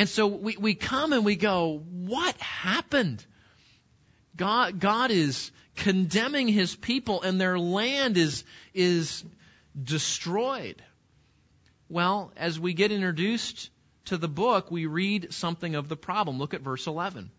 [0.00, 3.22] And so we, we come and we go, what happened?
[4.34, 9.22] God, God is condemning his people and their land is, is
[9.78, 10.82] destroyed.
[11.90, 13.68] Well, as we get introduced
[14.06, 16.38] to the book, we read something of the problem.
[16.38, 17.30] Look at verse 11.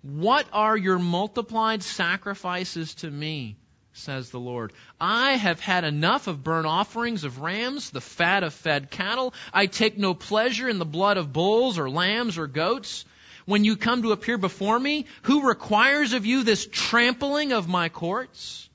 [0.00, 3.57] What are your multiplied sacrifices to me?
[3.98, 4.72] Says the Lord.
[5.00, 9.34] I have had enough of burnt offerings of rams, the fat of fed cattle.
[9.52, 13.04] I take no pleasure in the blood of bulls or lambs or goats.
[13.44, 17.88] When you come to appear before me, who requires of you this trampling of my
[17.88, 18.68] courts?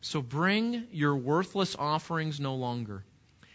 [0.00, 3.04] So bring your worthless offerings no longer.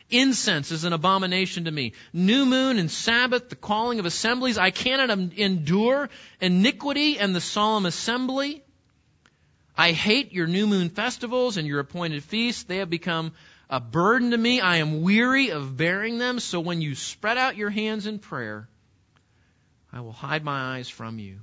[0.10, 1.94] Incense is an abomination to me.
[2.14, 4.58] New moon and Sabbath, the calling of assemblies.
[4.58, 6.10] I cannot endure
[6.42, 8.64] iniquity and the solemn assembly.
[9.80, 12.64] I hate your new moon festivals and your appointed feasts.
[12.64, 13.32] They have become
[13.70, 14.60] a burden to me.
[14.60, 16.42] I am weary of bearing them.
[16.42, 18.68] So when you spread out your hands in prayer,
[19.94, 21.40] I will hide my eyes from you.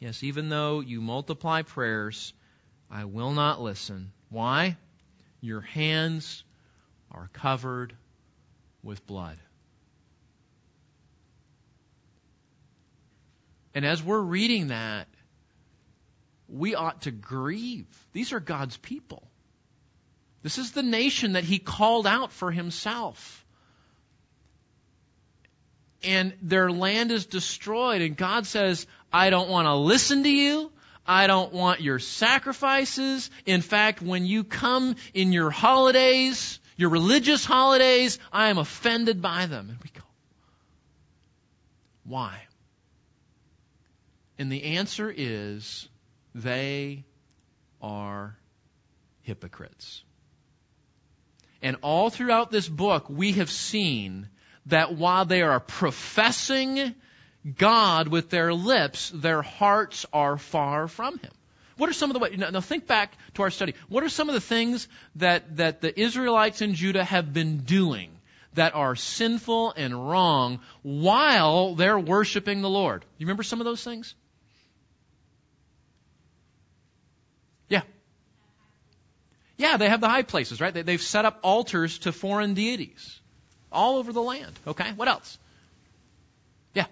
[0.00, 2.32] Yes, even though you multiply prayers,
[2.90, 4.10] I will not listen.
[4.28, 4.76] Why?
[5.40, 6.42] Your hands
[7.12, 7.94] are covered
[8.82, 9.38] with blood.
[13.72, 15.06] And as we're reading that,
[16.48, 17.86] we ought to grieve.
[18.12, 19.22] These are God's people.
[20.42, 23.44] This is the nation that He called out for Himself.
[26.02, 30.70] And their land is destroyed, and God says, I don't want to listen to you.
[31.04, 33.30] I don't want your sacrifices.
[33.46, 39.46] In fact, when you come in your holidays, your religious holidays, I am offended by
[39.46, 39.70] them.
[39.70, 40.06] And we go,
[42.04, 42.42] why?
[44.38, 45.88] And the answer is
[46.42, 47.04] they
[47.80, 48.36] are
[49.22, 50.02] hypocrites.
[51.60, 54.28] And all throughout this book, we have seen
[54.66, 56.94] that while they are professing
[57.56, 61.32] God with their lips, their hearts are far from Him.
[61.76, 62.36] What are some of the ways?
[62.36, 63.74] Now, think back to our study.
[63.88, 68.10] What are some of the things that, that the Israelites in Judah have been doing
[68.54, 73.04] that are sinful and wrong while they're worshiping the Lord?
[73.16, 74.14] You remember some of those things?
[79.58, 80.72] Yeah, they have the high places, right?
[80.72, 83.20] They, they've set up altars to foreign deities
[83.72, 84.52] all over the land.
[84.66, 85.36] Okay, what else?
[86.74, 86.86] Yeah.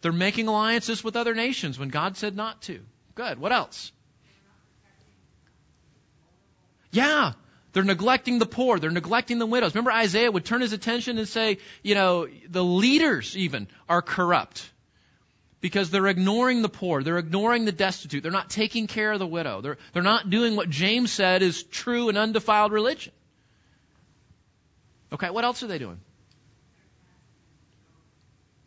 [0.00, 2.80] They're making alliances with other nations when God said not to.
[3.14, 3.38] Good.
[3.38, 3.92] What else?
[6.90, 7.32] Yeah.
[7.72, 8.78] They're neglecting the poor.
[8.78, 9.74] They're neglecting the widows.
[9.74, 14.68] Remember Isaiah would turn his attention and say, you know, the leaders even are corrupt
[15.60, 17.02] because they're ignoring the poor.
[17.02, 18.22] They're ignoring the destitute.
[18.22, 19.60] They're not taking care of the widow.
[19.60, 23.12] They're, they're not doing what James said is true and undefiled religion.
[25.12, 26.00] Okay, what else are they doing?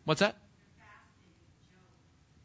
[0.04, 0.36] What's that?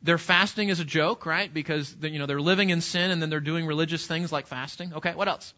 [0.02, 1.54] They're fasting as a joke, right?
[1.54, 4.94] Because you know they're living in sin and then they're doing religious things like fasting.
[4.94, 5.54] Okay, what else?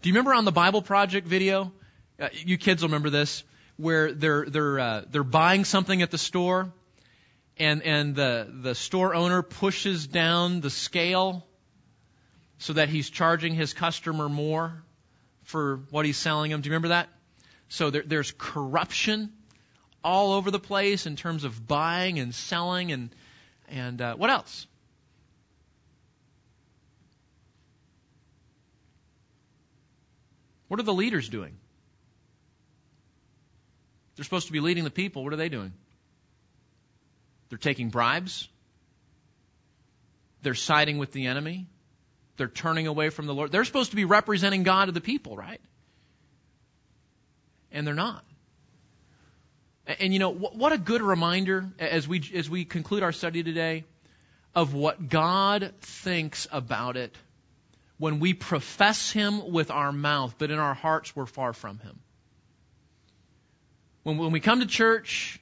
[0.00, 1.72] Do you remember on the Bible Project video?
[2.18, 3.44] Uh, you kids will remember this,
[3.76, 6.72] where they're they're uh, they're buying something at the store,
[7.58, 11.46] and and the the store owner pushes down the scale
[12.58, 14.82] so that he's charging his customer more
[15.44, 16.60] for what he's selling them.
[16.60, 17.08] Do you remember that?
[17.68, 19.32] So there, there's corruption
[20.02, 23.10] all over the place in terms of buying and selling and
[23.68, 24.66] and uh, what else?
[30.68, 31.56] What are the leaders doing?
[34.16, 35.22] They're supposed to be leading the people.
[35.22, 35.72] What are they doing?
[37.48, 38.48] They're taking bribes.
[40.42, 41.66] They're siding with the enemy.
[42.36, 43.52] They're turning away from the Lord.
[43.52, 45.60] They're supposed to be representing God to the people, right?
[47.72, 48.24] And they're not.
[49.86, 53.84] And you know, what a good reminder as we, as we conclude our study today
[54.54, 57.14] of what God thinks about it
[57.98, 61.98] when we profess Him with our mouth, but in our hearts we're far from Him.
[64.06, 65.40] When, when we come to church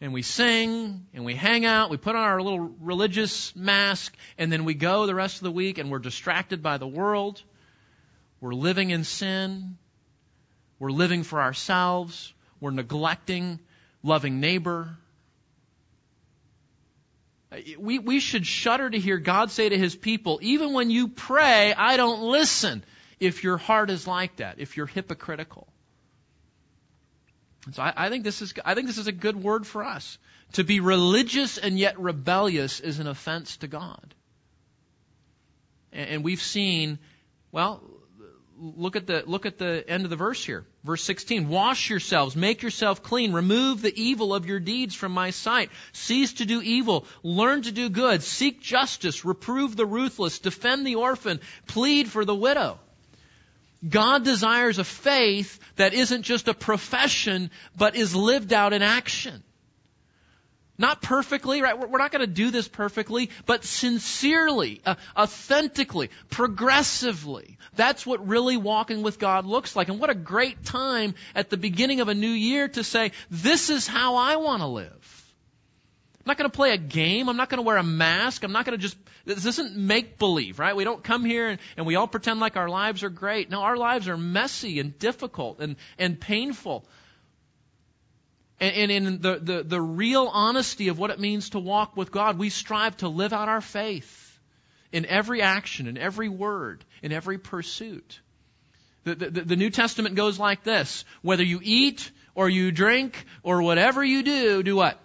[0.00, 4.50] and we sing and we hang out, we put on our little religious mask, and
[4.50, 7.42] then we go the rest of the week and we're distracted by the world.
[8.40, 9.76] We're living in sin.
[10.78, 12.32] We're living for ourselves.
[12.60, 13.60] We're neglecting
[14.02, 14.96] loving neighbor.
[17.78, 21.74] We, we should shudder to hear God say to his people, even when you pray,
[21.74, 22.84] I don't listen,
[23.20, 25.68] if your heart is like that, if you're hypocritical.
[27.70, 30.18] So I, I, think this is, I think this is a good word for us.
[30.54, 34.14] To be religious and yet rebellious is an offense to God.
[35.92, 36.98] And, and we've seen,
[37.52, 37.82] well,
[38.58, 40.66] look at the look at the end of the verse here.
[40.84, 41.48] Verse 16.
[41.48, 45.70] Wash yourselves, make yourself clean, remove the evil of your deeds from my sight.
[45.92, 50.96] Cease to do evil, learn to do good, seek justice, reprove the ruthless, defend the
[50.96, 52.78] orphan, plead for the widow.
[53.86, 59.42] God desires a faith that isn't just a profession, but is lived out in action.
[60.78, 61.78] Not perfectly, right?
[61.78, 67.58] We're not going to do this perfectly, but sincerely, uh, authentically, progressively.
[67.74, 69.88] That's what really walking with God looks like.
[69.88, 73.68] And what a great time at the beginning of a new year to say, this
[73.70, 75.21] is how I want to live.
[76.22, 77.28] I'm not going to play a game.
[77.28, 78.44] I'm not going to wear a mask.
[78.44, 80.76] I'm not going to just, this isn't make believe, right?
[80.76, 83.50] We don't come here and, and we all pretend like our lives are great.
[83.50, 86.84] No, our lives are messy and difficult and, and painful.
[88.60, 92.12] And, and in the, the, the real honesty of what it means to walk with
[92.12, 94.38] God, we strive to live out our faith
[94.92, 98.20] in every action, in every word, in every pursuit.
[99.02, 101.04] The, the, the New Testament goes like this.
[101.22, 105.00] Whether you eat or you drink or whatever you do, do what?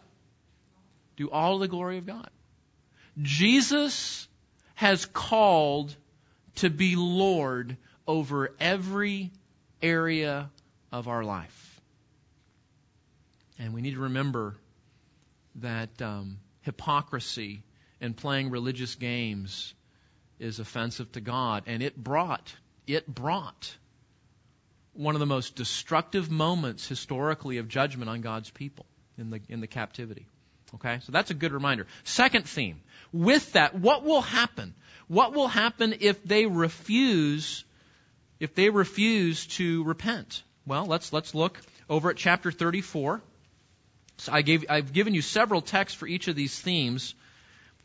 [1.17, 2.29] Do all the glory of God.
[3.21, 4.27] Jesus
[4.75, 5.95] has called
[6.55, 7.77] to be Lord
[8.07, 9.31] over every
[9.81, 10.49] area
[10.91, 11.81] of our life.
[13.59, 14.55] And we need to remember
[15.55, 17.63] that um, hypocrisy
[17.99, 19.73] and playing religious games
[20.39, 21.63] is offensive to God.
[21.65, 23.75] And it brought, it brought
[24.93, 28.85] one of the most destructive moments historically of judgment on God's people
[29.17, 30.27] in the, in the captivity.
[30.75, 31.87] Okay, so that's a good reminder.
[32.03, 32.81] Second theme.
[33.13, 34.73] With that, what will happen?
[35.07, 37.63] What will happen if they refuse,
[38.39, 40.43] if they refuse to repent?
[40.65, 43.21] Well, let's, let's look over at chapter 34.
[44.17, 47.15] So I gave, I've given you several texts for each of these themes,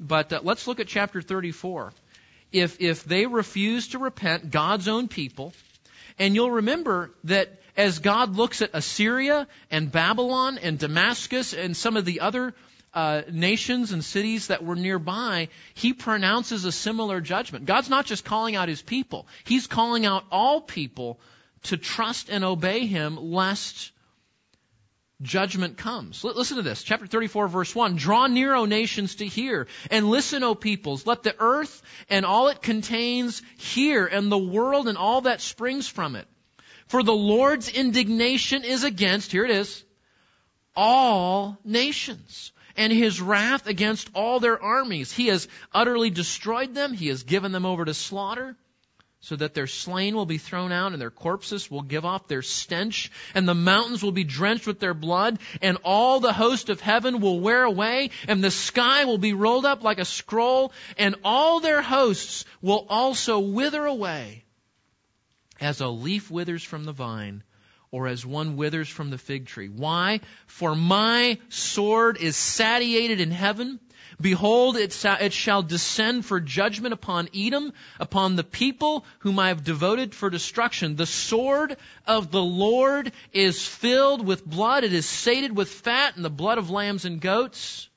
[0.01, 1.93] but uh, let's look at chapter 34.
[2.51, 5.53] If, if they refuse to repent, God's own people,
[6.19, 11.97] and you'll remember that as God looks at Assyria and Babylon and Damascus and some
[11.97, 12.55] of the other
[12.95, 17.65] uh, nations and cities that were nearby, he pronounces a similar judgment.
[17.65, 21.21] God's not just calling out his people, he's calling out all people
[21.65, 23.93] to trust and obey him lest
[25.23, 26.25] judgment comes.
[26.25, 26.83] Listen to this.
[26.83, 27.97] Chapter 34 verse 1.
[27.97, 31.07] Draw near, O nations, to hear, and listen, O peoples.
[31.07, 35.87] Let the earth and all it contains hear, and the world and all that springs
[35.87, 36.27] from it.
[36.89, 39.85] For the Lord's indignation is against, here it is,
[40.75, 45.13] all nations and his wrath against all their armies.
[45.13, 46.93] He has utterly destroyed them.
[46.93, 48.57] He has given them over to slaughter
[49.23, 52.43] so that their slain will be thrown out and their corpses will give off their
[52.43, 56.81] stench and the mountains will be drenched with their blood and all the host of
[56.81, 61.15] heaven will wear away and the sky will be rolled up like a scroll and
[61.25, 64.45] all their hosts will also wither away
[65.61, 67.45] as a leaf withers from the vine
[67.93, 69.69] or as one withers from the fig tree.
[69.69, 70.21] Why?
[70.47, 73.79] For my sword is satiated in heaven.
[74.21, 79.65] Behold, it, it, shall descend for judgment upon Edom, upon the people whom I have
[79.65, 80.97] devoted for destruction.
[80.97, 81.77] The sword
[82.07, 84.85] of the Lord is filled with blood.
[84.85, 87.89] It is sated with fat and the blood of lambs and goats.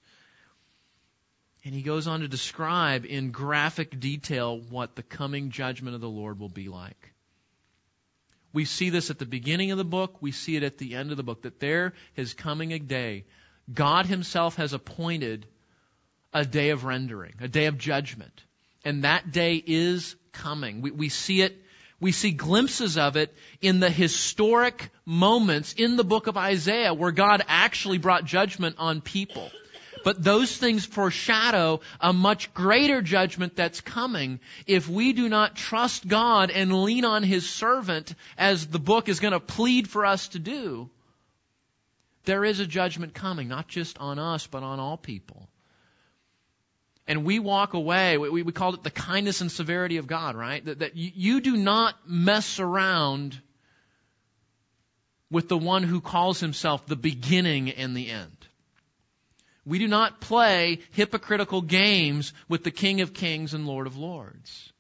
[1.63, 6.10] And he goes on to describe in graphic detail what the coming judgment of the
[6.10, 7.04] Lord will be like.
[8.55, 10.21] We see this at the beginning of the book.
[10.21, 13.25] We see it at the end of the book that there is coming a day.
[13.71, 15.45] God Himself has appointed
[16.33, 18.45] a day of rendering, a day of judgment.
[18.85, 20.79] And that day is coming.
[20.79, 21.61] We, we see it,
[21.99, 27.11] we see glimpses of it in the historic moments in the book of Isaiah where
[27.11, 29.51] God actually brought judgment on people.
[30.05, 36.07] But those things foreshadow a much greater judgment that's coming if we do not trust
[36.07, 40.27] God and lean on His servant as the book is going to plead for us
[40.29, 40.91] to do.
[42.25, 45.49] There is a judgment coming, not just on us, but on all people.
[47.07, 50.63] And we walk away, we, we called it the kindness and severity of God, right?
[50.63, 53.41] That, that you, you do not mess around
[55.31, 58.34] with the one who calls himself the beginning and the end.
[59.66, 64.72] We do not play hypocritical games with the King of Kings and Lord of Lords.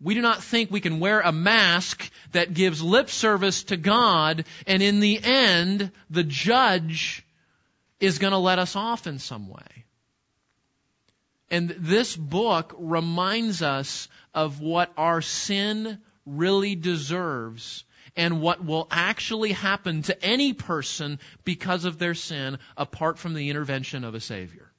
[0.00, 4.44] We do not think we can wear a mask that gives lip service to God
[4.66, 7.24] and in the end, the judge
[7.98, 9.84] is going to let us off in some way.
[11.50, 17.84] And this book reminds us of what our sin really deserves
[18.16, 23.50] and what will actually happen to any person because of their sin apart from the
[23.50, 24.70] intervention of a Savior.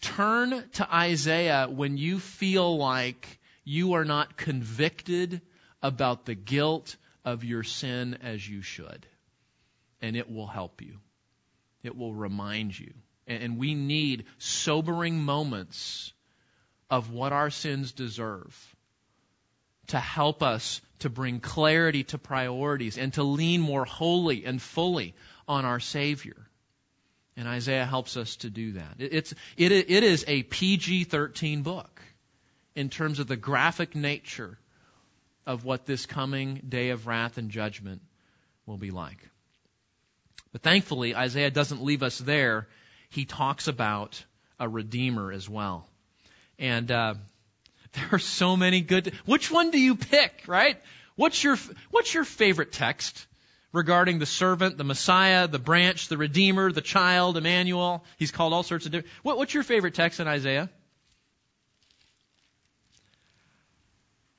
[0.00, 5.40] Turn to Isaiah when you feel like you are not convicted
[5.80, 9.06] about the guilt of your sin as you should.
[10.00, 10.98] And it will help you.
[11.84, 12.92] It will remind you.
[13.28, 16.12] And we need sobering moments
[16.90, 18.76] of what our sins deserve
[19.88, 25.14] to help us to bring clarity to priorities and to lean more wholly and fully
[25.48, 26.36] on our Savior.
[27.36, 28.96] And Isaiah helps us to do that.
[28.98, 32.00] It's, it, it is a PG 13 book
[32.74, 34.58] in terms of the graphic nature
[35.46, 38.02] of what this coming day of wrath and judgment
[38.66, 39.28] will be like.
[40.52, 42.68] But thankfully, Isaiah doesn't leave us there.
[43.08, 44.22] He talks about
[44.60, 45.88] a redeemer as well.
[46.58, 47.14] And uh,
[47.92, 49.12] there are so many good.
[49.26, 50.44] Which one do you pick?
[50.46, 50.80] Right?
[51.16, 51.56] What's your
[51.90, 53.26] What's your favorite text
[53.72, 58.04] regarding the servant, the Messiah, the branch, the Redeemer, the child, Emmanuel?
[58.18, 59.12] He's called all sorts of different.
[59.22, 60.70] What, what's your favorite text in Isaiah?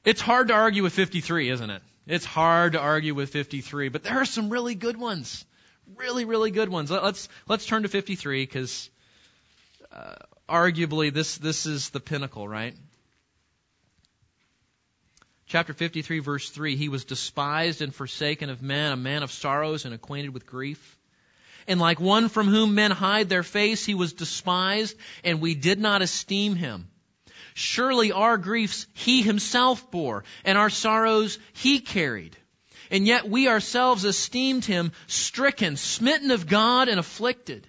[0.04, 1.82] It's hard to argue with 53, isn't it?
[2.06, 5.46] It's hard to argue with 53, but there are some really good ones.
[5.96, 6.92] Really, really good ones.
[6.92, 8.90] Let's, let's turn to 53 because
[9.94, 10.16] uh,
[10.50, 12.76] arguably this, this is the pinnacle, right?
[15.48, 19.86] Chapter 53, verse 3 He was despised and forsaken of men, a man of sorrows
[19.86, 20.98] and acquainted with grief.
[21.68, 25.80] And like one from whom men hide their face, he was despised, and we did
[25.80, 26.90] not esteem him.
[27.54, 32.36] Surely our griefs he himself bore, and our sorrows he carried.
[32.90, 37.68] And yet we ourselves esteemed him stricken, smitten of God, and afflicted.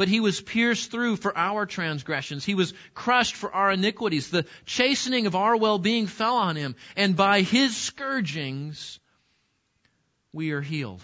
[0.00, 2.42] But he was pierced through for our transgressions.
[2.42, 4.30] He was crushed for our iniquities.
[4.30, 8.98] The chastening of our well-being fell on him, and by his scourgings
[10.32, 11.02] we are healed.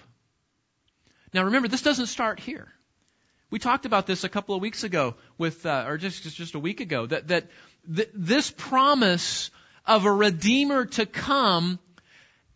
[1.34, 2.68] Now remember, this doesn't start here.
[3.50, 6.58] We talked about this a couple of weeks ago with, uh, or just, just a
[6.58, 7.50] week ago, that, that
[7.94, 9.50] th- this promise
[9.84, 11.78] of a Redeemer to come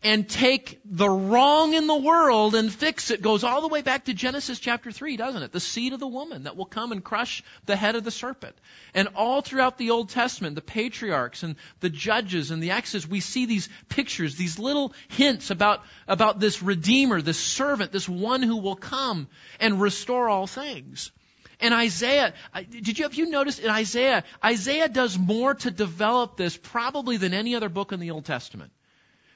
[0.02, 4.06] and take the wrong in the world and fix it goes all the way back
[4.06, 5.52] to Genesis chapter 3, doesn't it?
[5.52, 8.56] The seed of the woman that will come and crush the head of the serpent.
[8.94, 13.20] And all throughout the Old Testament, the patriarchs and the judges and the exes, we
[13.20, 18.56] see these pictures, these little hints about, about this redeemer, this servant, this one who
[18.56, 19.28] will come
[19.60, 21.12] and restore all things.
[21.60, 22.32] And Isaiah,
[22.70, 27.34] did you have you noticed in Isaiah, Isaiah does more to develop this probably than
[27.34, 28.72] any other book in the Old Testament.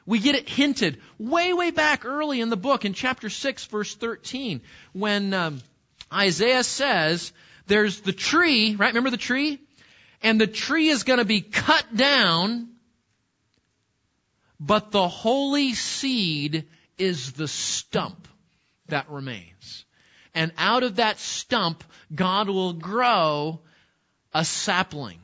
[0.06, 3.94] We get it hinted way, way back early in the book in chapter 6 verse
[3.94, 4.60] 13
[4.92, 5.62] when um,
[6.12, 7.32] Isaiah says
[7.66, 8.88] there's the tree, right?
[8.88, 9.60] Remember the tree?
[10.22, 12.68] And the tree is going to be cut down,
[14.60, 16.66] but the holy seed
[16.98, 18.28] is the stump
[18.88, 19.84] that remains.
[20.34, 21.84] And out of that stump,
[22.14, 23.60] God will grow
[24.32, 25.20] a sapling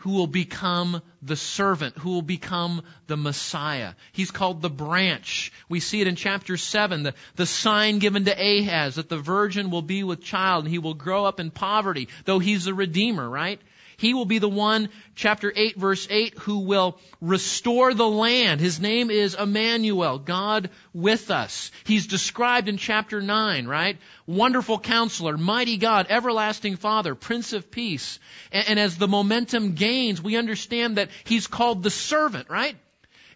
[0.00, 3.92] who will become the servant, who will become the Messiah.
[4.12, 5.52] He's called the branch.
[5.68, 9.70] We see it in chapter 7, the, the sign given to Ahaz that the virgin
[9.70, 13.28] will be with child and he will grow up in poverty, though he's a redeemer,
[13.28, 13.60] right?
[14.00, 18.58] He will be the one, chapter 8, verse 8, who will restore the land.
[18.58, 21.70] His name is Emmanuel, God with us.
[21.84, 23.98] He's described in chapter 9, right?
[24.24, 28.18] Wonderful counselor, mighty God, everlasting Father, Prince of Peace.
[28.50, 32.78] And, and as the momentum gains, we understand that he's called the servant, right?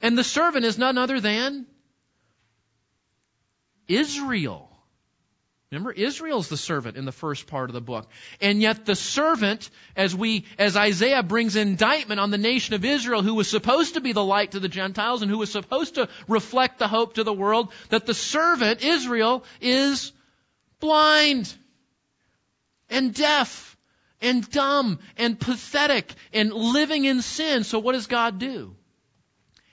[0.01, 1.67] And the servant is none other than
[3.87, 4.74] Israel.
[5.71, 8.09] Remember, Israel's the servant in the first part of the book.
[8.41, 13.23] And yet the servant, as we, as Isaiah brings indictment on the nation of Israel,
[13.23, 16.09] who was supposed to be the light to the Gentiles and who was supposed to
[16.29, 20.13] reflect the hope to the world, that the servant, Israel, is
[20.79, 21.53] blind
[22.89, 23.77] and deaf
[24.21, 27.65] and dumb and pathetic and living in sin.
[27.65, 28.77] So what does God do?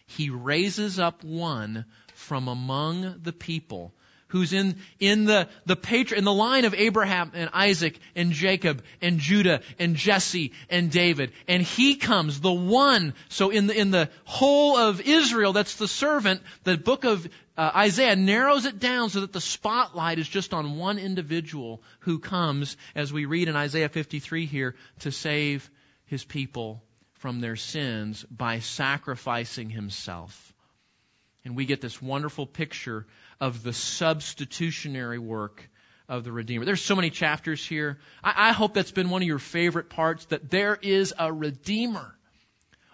[0.07, 3.93] He raises up one from among the people
[4.31, 8.81] who's in, in the, the patri- in the line of Abraham and Isaac and Jacob
[9.01, 11.33] and Judah and Jesse and David.
[11.49, 13.13] And he comes, the one.
[13.27, 17.27] So in the, in the whole of Israel, that's the servant, the book of
[17.57, 22.19] uh, Isaiah narrows it down so that the spotlight is just on one individual who
[22.19, 25.69] comes, as we read in Isaiah 53 here, to save
[26.05, 26.81] his people
[27.15, 30.53] from their sins by sacrificing himself.
[31.43, 33.05] And we get this wonderful picture
[33.41, 35.67] of the substitutionary work
[36.07, 36.63] of the Redeemer.
[36.63, 37.97] There's so many chapters here.
[38.23, 42.15] I, I, hope that's been one of your favorite parts, that there is a Redeemer.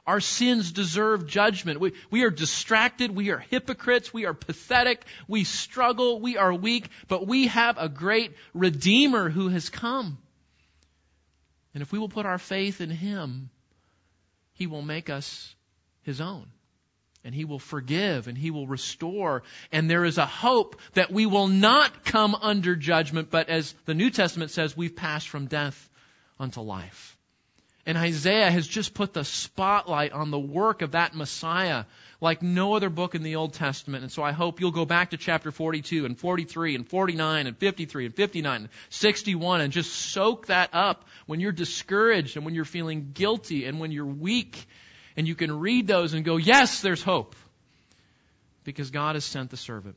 [0.06, 1.82] Our sins deserve judgment.
[1.82, 3.14] We, we are distracted.
[3.14, 4.14] We are hypocrites.
[4.14, 5.04] We are pathetic.
[5.28, 6.22] We struggle.
[6.22, 6.88] We are weak.
[7.10, 10.18] But we have a great Redeemer who has come.
[11.74, 13.50] And if we will put our faith in Him,
[14.54, 15.54] He will make us
[16.04, 16.48] His own.
[17.24, 19.44] And He will forgive and He will restore.
[19.72, 23.94] And there is a hope that we will not come under judgment, but as the
[23.94, 25.90] New Testament says, we've passed from death
[26.40, 27.18] unto life.
[27.88, 31.86] And Isaiah has just put the spotlight on the work of that Messiah
[32.20, 34.04] like no other book in the Old Testament.
[34.04, 37.58] And so I hope you'll go back to chapter 42 and 43 and 49 and
[37.58, 42.56] 53 and 59 and 61 and just soak that up when you're discouraged and when
[42.56, 44.68] you're feeling guilty and when you're weak.
[45.18, 47.36] And you can read those and go, yes, there's hope.
[48.64, 49.96] Because God has sent the servant.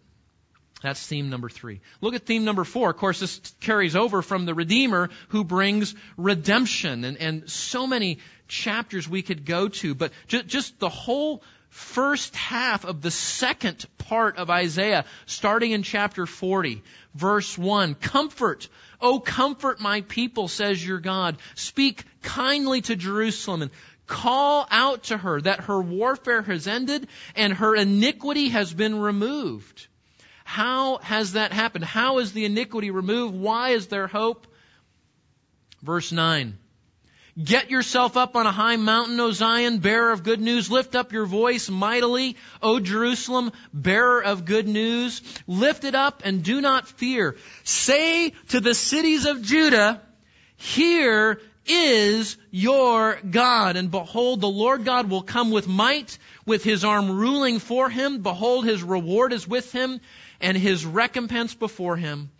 [0.83, 1.81] That's theme number three.
[2.01, 2.91] Look at theme number four.
[2.91, 8.18] Of course, this carries over from the Redeemer who brings redemption and, and so many
[8.49, 13.87] chapters we could go to, but just, just the whole first half of the second
[13.99, 16.83] part of Isaiah, starting in chapter 40,
[17.14, 17.95] verse 1.
[17.95, 18.68] Comfort,
[19.01, 21.37] O comfort my people, says your God.
[21.55, 23.71] Speak kindly to Jerusalem and
[24.11, 27.07] call out to her that her warfare has ended
[27.37, 29.87] and her iniquity has been removed.
[30.45, 31.85] How has that happened?
[31.85, 33.35] How is the iniquity removed?
[33.35, 34.49] Why is there hope?
[35.81, 36.59] Verse 9.
[37.43, 40.71] Get yourself up on a high mountain, O Zion, bearer of good news.
[40.71, 45.23] Lift up your voice mightily, O Jerusalem, bearer of good news.
[45.47, 47.37] Lift it up and do not fear.
[47.63, 50.03] Say to the cities of Judah,
[50.57, 51.41] here
[51.71, 53.77] is your God.
[53.77, 58.23] And behold, the Lord God will come with might, with his arm ruling for him.
[58.23, 60.01] Behold, his reward is with him,
[60.41, 62.31] and his recompense before him.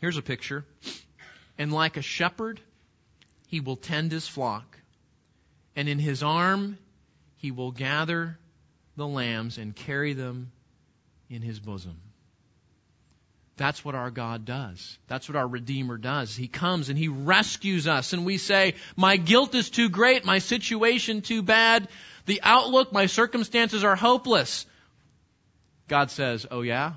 [0.00, 0.64] Here's a picture.
[1.58, 2.60] And like a shepherd,
[3.48, 4.78] he will tend his flock,
[5.74, 6.78] and in his arm
[7.36, 8.38] he will gather
[8.96, 10.52] the lambs and carry them
[11.30, 11.96] in his bosom.
[13.56, 14.98] That's what our God does.
[15.08, 16.36] That's what our Redeemer does.
[16.36, 20.40] He comes and He rescues us and we say, my guilt is too great, my
[20.40, 21.88] situation too bad,
[22.26, 24.66] the outlook, my circumstances are hopeless.
[25.88, 26.94] God says, oh yeah?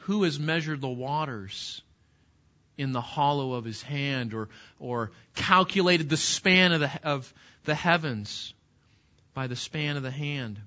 [0.00, 1.82] Who has measured the waters
[2.78, 4.48] in the hollow of his hand or,
[4.78, 8.54] or calculated the span of the, of the heavens
[9.34, 10.58] by the span of the hand?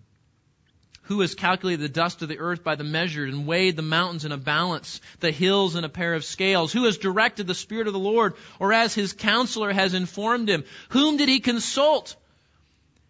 [1.05, 4.25] Who has calculated the dust of the earth by the measure and weighed the mountains
[4.25, 6.73] in a balance, the hills in a pair of scales?
[6.73, 10.63] Who has directed the Spirit of the Lord or as his counselor has informed him?
[10.89, 12.15] Whom did he consult?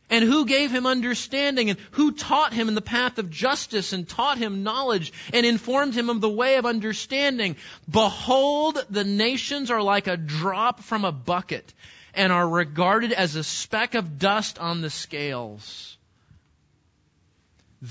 [0.09, 1.69] And who gave him understanding?
[1.69, 5.95] And who taught him in the path of justice and taught him knowledge and informed
[5.95, 7.55] him of the way of understanding?
[7.89, 11.73] Behold, the nations are like a drop from a bucket
[12.13, 15.94] and are regarded as a speck of dust on the scales.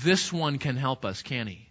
[0.03, 1.69] This one can help us, can he?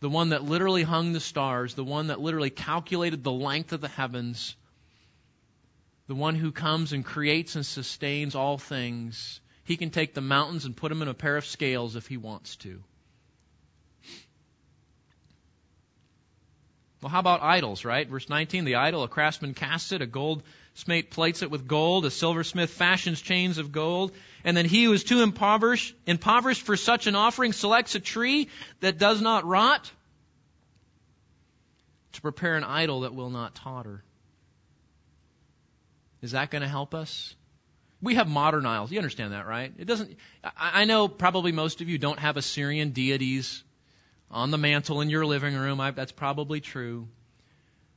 [0.00, 3.80] The one that literally hung the stars, the one that literally calculated the length of
[3.80, 4.54] the heavens,
[6.08, 10.66] the one who comes and creates and sustains all things, he can take the mountains
[10.66, 12.82] and put them in a pair of scales if he wants to.
[17.00, 18.06] Well, how about idols, right?
[18.06, 20.06] Verse 19, the idol, a craftsman casts it, a
[20.76, 24.12] goldsmith plates it with gold, a silversmith fashions chains of gold,
[24.44, 28.48] and then he who is too impoverished, impoverished for such an offering selects a tree
[28.80, 29.90] that does not rot
[32.12, 34.02] to prepare an idol that will not totter.
[36.20, 37.34] Is that going to help us?
[38.02, 38.92] We have modern idols.
[38.92, 39.72] You understand that, right?
[39.78, 40.18] It doesn't.
[40.58, 43.64] I know probably most of you don't have Assyrian deities
[44.30, 45.80] on the mantle in your living room.
[45.80, 47.08] I, that's probably true.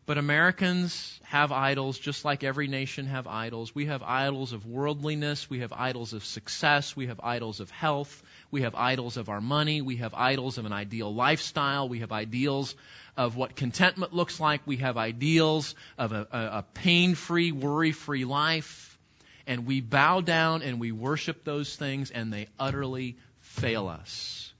[0.10, 3.76] But Americans have idols just like every nation have idols.
[3.76, 5.52] We have idols of worldliness.
[5.52, 6.96] We have idols of success.
[6.96, 8.24] We have idols of health.
[8.50, 9.84] We have idols of our money.
[9.84, 11.88] We have idols of an ideal lifestyle.
[11.88, 12.74] We have ideals
[13.18, 14.62] of what contentment looks like.
[14.66, 18.98] We have ideals of a, a, a pain free, worry free life.
[19.46, 24.52] And we bow down and we worship those things and they utterly fail us.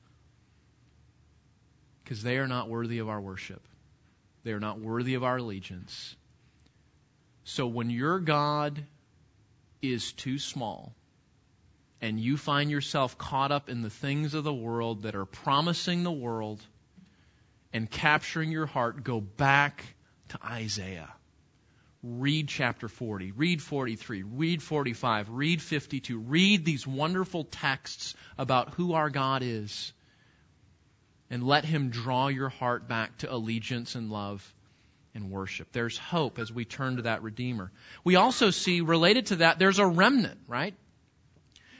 [2.04, 3.64] Because they are not worthy of our worship.
[4.44, 6.16] They are not worthy of our allegiance.
[7.44, 8.84] So when your God
[9.82, 10.94] is too small,
[12.02, 16.04] and you find yourself caught up in the things of the world that are promising
[16.04, 16.62] the world
[17.74, 19.86] and capturing your heart, go back
[20.30, 21.12] to Isaiah.
[22.02, 26.20] Read chapter 40, read 43, read 45, read 52.
[26.20, 29.92] Read these wonderful texts about who our God is.
[31.30, 34.54] And let Him draw your heart back to allegiance and love
[35.14, 35.72] and worship.
[35.72, 37.72] There's hope as we turn to that Redeemer.
[38.04, 40.74] We also see, related to that, there's a remnant, right?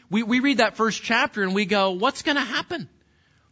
[0.10, 2.90] We, we read that first chapter and we go, what's going to happen?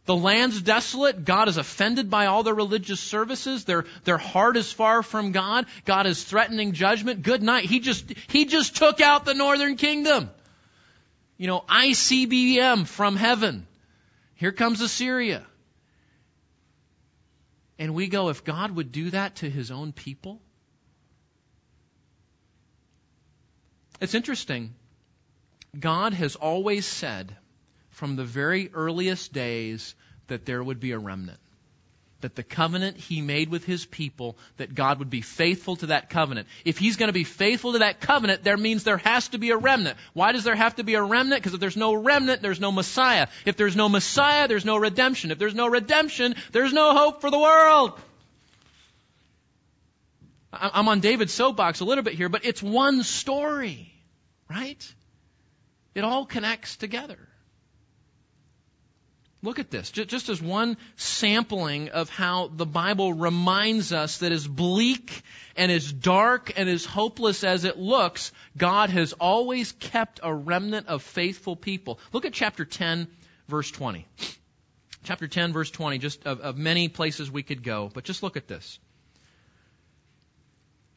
[0.06, 1.24] The land's desolate.
[1.24, 3.64] God is offended by all their religious services.
[3.64, 5.66] Their, their heart is far from God.
[5.84, 7.22] God is threatening judgment.
[7.22, 7.66] Good night.
[7.66, 10.30] He just, he just took out the northern kingdom.
[11.36, 13.66] You know, ICBM from heaven.
[14.34, 15.44] Here comes Assyria.
[17.78, 20.40] And we go, if God would do that to his own people?
[24.00, 24.74] It's interesting.
[25.78, 27.36] God has always said
[27.90, 29.94] from the very earliest days
[30.26, 31.40] that there would be a remnant.
[32.20, 36.10] That the covenant he made with his people, that God would be faithful to that
[36.10, 36.48] covenant.
[36.64, 39.50] If he's going to be faithful to that covenant, there means there has to be
[39.50, 39.96] a remnant.
[40.14, 41.40] Why does there have to be a remnant?
[41.40, 43.28] Because if there's no remnant, there's no Messiah.
[43.44, 45.30] If there's no Messiah, there's no redemption.
[45.30, 48.00] If there's no redemption, there's no hope for the world.
[50.52, 53.92] I'm on David's soapbox a little bit here, but it's one story,
[54.50, 54.94] right?
[55.94, 57.27] It all connects together.
[59.40, 64.48] Look at this, just as one sampling of how the Bible reminds us that as
[64.48, 65.22] bleak
[65.54, 70.88] and as dark and as hopeless as it looks, God has always kept a remnant
[70.88, 72.00] of faithful people.
[72.12, 73.06] Look at chapter 10,
[73.46, 74.06] verse 20.
[75.04, 78.36] Chapter 10, verse 20, just of, of many places we could go, but just look
[78.36, 78.80] at this.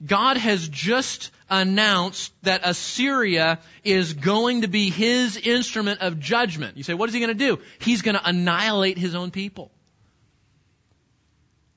[0.03, 6.77] God has just announced that Assyria is going to be his instrument of judgment.
[6.77, 7.59] You say, what is he going to do?
[7.79, 9.71] He's going to annihilate his own people.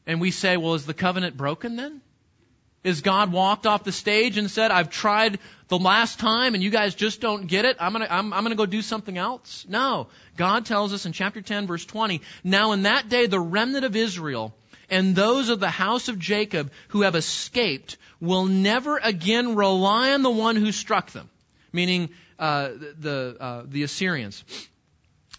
[0.07, 2.01] And we say, well, is the covenant broken then?
[2.83, 6.69] Is God walked off the stage and said, I've tried the last time and you
[6.69, 7.79] guys just don't get it?
[7.81, 9.65] I'm gonna, I'm, I'm gonna go do something else?
[9.67, 10.09] No.
[10.37, 13.97] God tells us in chapter 10 verse 20, now in that day the remnant of
[13.97, 14.55] Israel
[14.95, 20.23] and those of the house of Jacob who have escaped will never again rely on
[20.23, 21.29] the one who struck them,
[21.73, 22.69] meaning uh,
[23.01, 24.45] the uh, the Assyrians.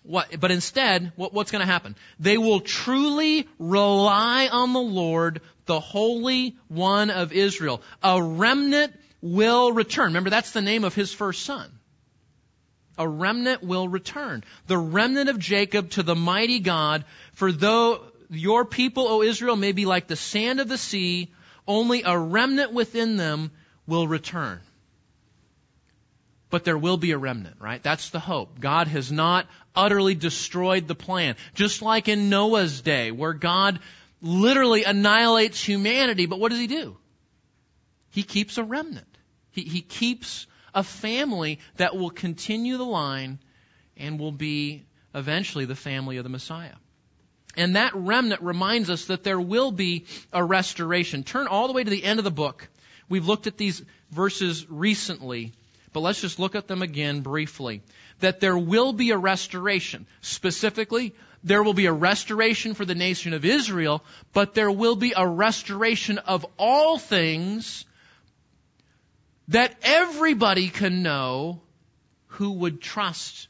[0.03, 1.95] What, but instead, what, what's going to happen?
[2.19, 7.81] They will truly rely on the Lord, the Holy One of Israel.
[8.03, 10.07] A remnant will return.
[10.07, 11.71] Remember, that's the name of his first son.
[12.97, 14.43] A remnant will return.
[14.67, 17.03] The remnant of Jacob to the mighty God,
[17.33, 18.01] for though
[18.37, 21.33] your people, O Israel, may be like the sand of the sea,
[21.67, 23.51] only a remnant within them
[23.87, 24.61] will return.
[26.49, 27.81] But there will be a remnant, right?
[27.81, 28.59] That's the hope.
[28.59, 31.35] God has not utterly destroyed the plan.
[31.53, 33.79] Just like in Noah's day, where God
[34.21, 36.97] literally annihilates humanity, but what does he do?
[38.11, 39.07] He keeps a remnant.
[39.51, 43.39] He, he keeps a family that will continue the line
[43.97, 46.75] and will be eventually the family of the Messiah.
[47.57, 51.23] And that remnant reminds us that there will be a restoration.
[51.23, 52.67] Turn all the way to the end of the book.
[53.07, 55.53] We've looked at these verses recently,
[55.93, 57.81] but let's just look at them again briefly.
[58.19, 60.07] That there will be a restoration.
[60.21, 64.03] Specifically, there will be a restoration for the nation of Israel,
[64.33, 67.85] but there will be a restoration of all things
[69.49, 71.61] that everybody can know
[72.27, 73.47] who would trust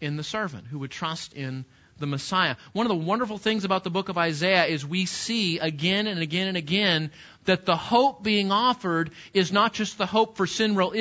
[0.00, 1.64] in the servant, who would trust in
[1.98, 2.56] the Messiah.
[2.72, 6.20] One of the wonderful things about the book of Isaiah is we see again and
[6.20, 7.10] again and again
[7.44, 10.92] that the hope being offered is not just the hope for sinful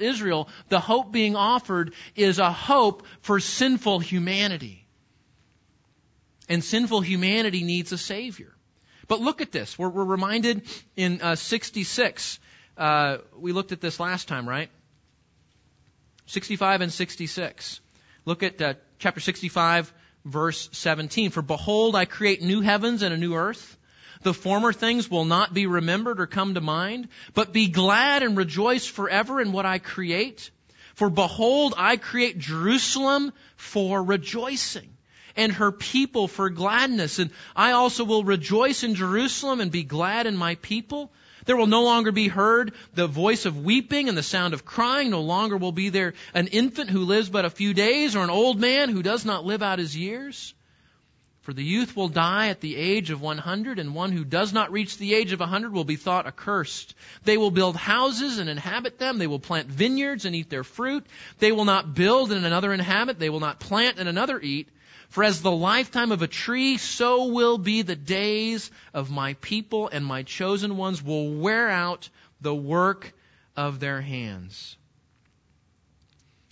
[0.00, 4.86] Israel, the hope being offered is a hope for sinful humanity.
[6.48, 8.52] And sinful humanity needs a Savior.
[9.08, 9.78] But look at this.
[9.78, 10.62] We're, we're reminded
[10.96, 12.38] in uh, 66.
[12.76, 14.70] Uh, we looked at this last time, right?
[16.26, 17.80] 65 and 66.
[18.24, 19.92] Look at uh, chapter 65,
[20.24, 21.30] verse 17.
[21.30, 23.76] For behold, I create new heavens and a new earth.
[24.22, 28.36] The former things will not be remembered or come to mind, but be glad and
[28.36, 30.50] rejoice forever in what I create.
[30.94, 34.90] For behold, I create Jerusalem for rejoicing
[35.36, 37.18] and her people for gladness.
[37.18, 41.10] And I also will rejoice in Jerusalem and be glad in my people.
[41.50, 45.10] There will no longer be heard the voice of weeping and the sound of crying.
[45.10, 48.30] No longer will be there an infant who lives but a few days or an
[48.30, 50.54] old man who does not live out his years.
[51.40, 54.70] For the youth will die at the age of 100, and one who does not
[54.70, 56.94] reach the age of 100 will be thought accursed.
[57.24, 59.18] They will build houses and inhabit them.
[59.18, 61.04] They will plant vineyards and eat their fruit.
[61.40, 63.18] They will not build and another inhabit.
[63.18, 64.68] They will not plant and another eat.
[65.10, 69.88] For as the lifetime of a tree, so will be the days of my people,
[69.88, 72.08] and my chosen ones will wear out
[72.40, 73.12] the work
[73.56, 74.76] of their hands.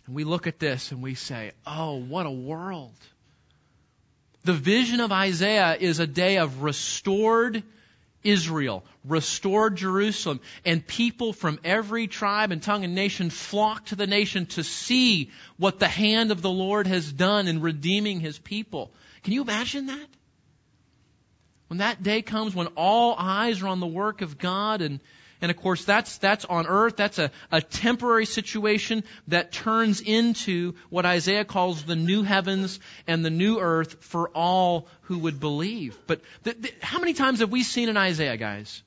[0.06, 2.96] And we look at this and we say, oh, what a world.
[4.42, 7.62] The vision of Isaiah is a day of restored
[8.24, 14.06] Israel, restored Jerusalem, and people from every tribe and tongue and nation flock to the
[14.06, 18.92] nation to see what the hand of the Lord has done in redeeming his people.
[19.22, 20.06] Can you imagine that?
[21.68, 25.00] When that day comes when all eyes are on the work of God and
[25.40, 26.96] and of course, that's, that's on earth.
[26.96, 33.24] That's a, a temporary situation that turns into what Isaiah calls the new heavens and
[33.24, 35.96] the new earth for all who would believe.
[36.06, 38.82] But the, the, how many times have we seen in Isaiah, guys?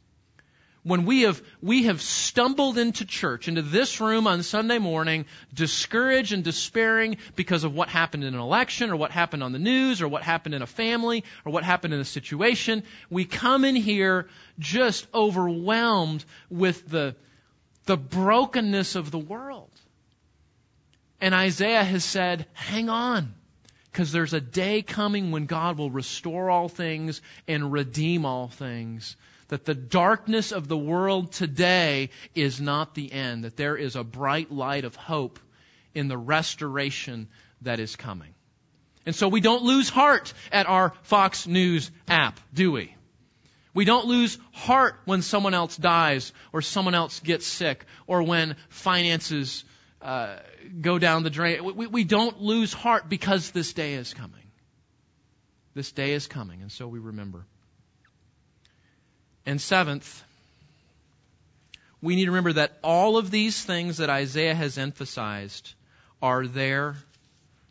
[0.83, 6.33] When we have, we have stumbled into church, into this room on Sunday morning, discouraged
[6.33, 10.01] and despairing because of what happened in an election or what happened on the news
[10.01, 13.75] or what happened in a family or what happened in a situation, we come in
[13.75, 14.27] here
[14.57, 17.15] just overwhelmed with the,
[17.85, 19.69] the brokenness of the world.
[21.19, 23.35] And Isaiah has said, hang on.
[23.91, 29.17] Because there's a day coming when God will restore all things and redeem all things
[29.51, 34.03] that the darkness of the world today is not the end, that there is a
[34.03, 35.39] bright light of hope
[35.93, 37.27] in the restoration
[37.61, 38.33] that is coming.
[39.05, 42.95] And so we don't lose heart at our Fox News app, do we?
[43.73, 48.55] We don't lose heart when someone else dies or someone else gets sick or when
[48.69, 49.65] finances
[50.01, 50.37] uh,
[50.79, 51.75] go down the drain.
[51.75, 54.39] We, we don't lose heart because this day is coming.
[55.73, 57.45] This day is coming, and so we remember.
[59.45, 60.23] And seventh,
[62.01, 65.73] we need to remember that all of these things that Isaiah has emphasized
[66.21, 66.95] are there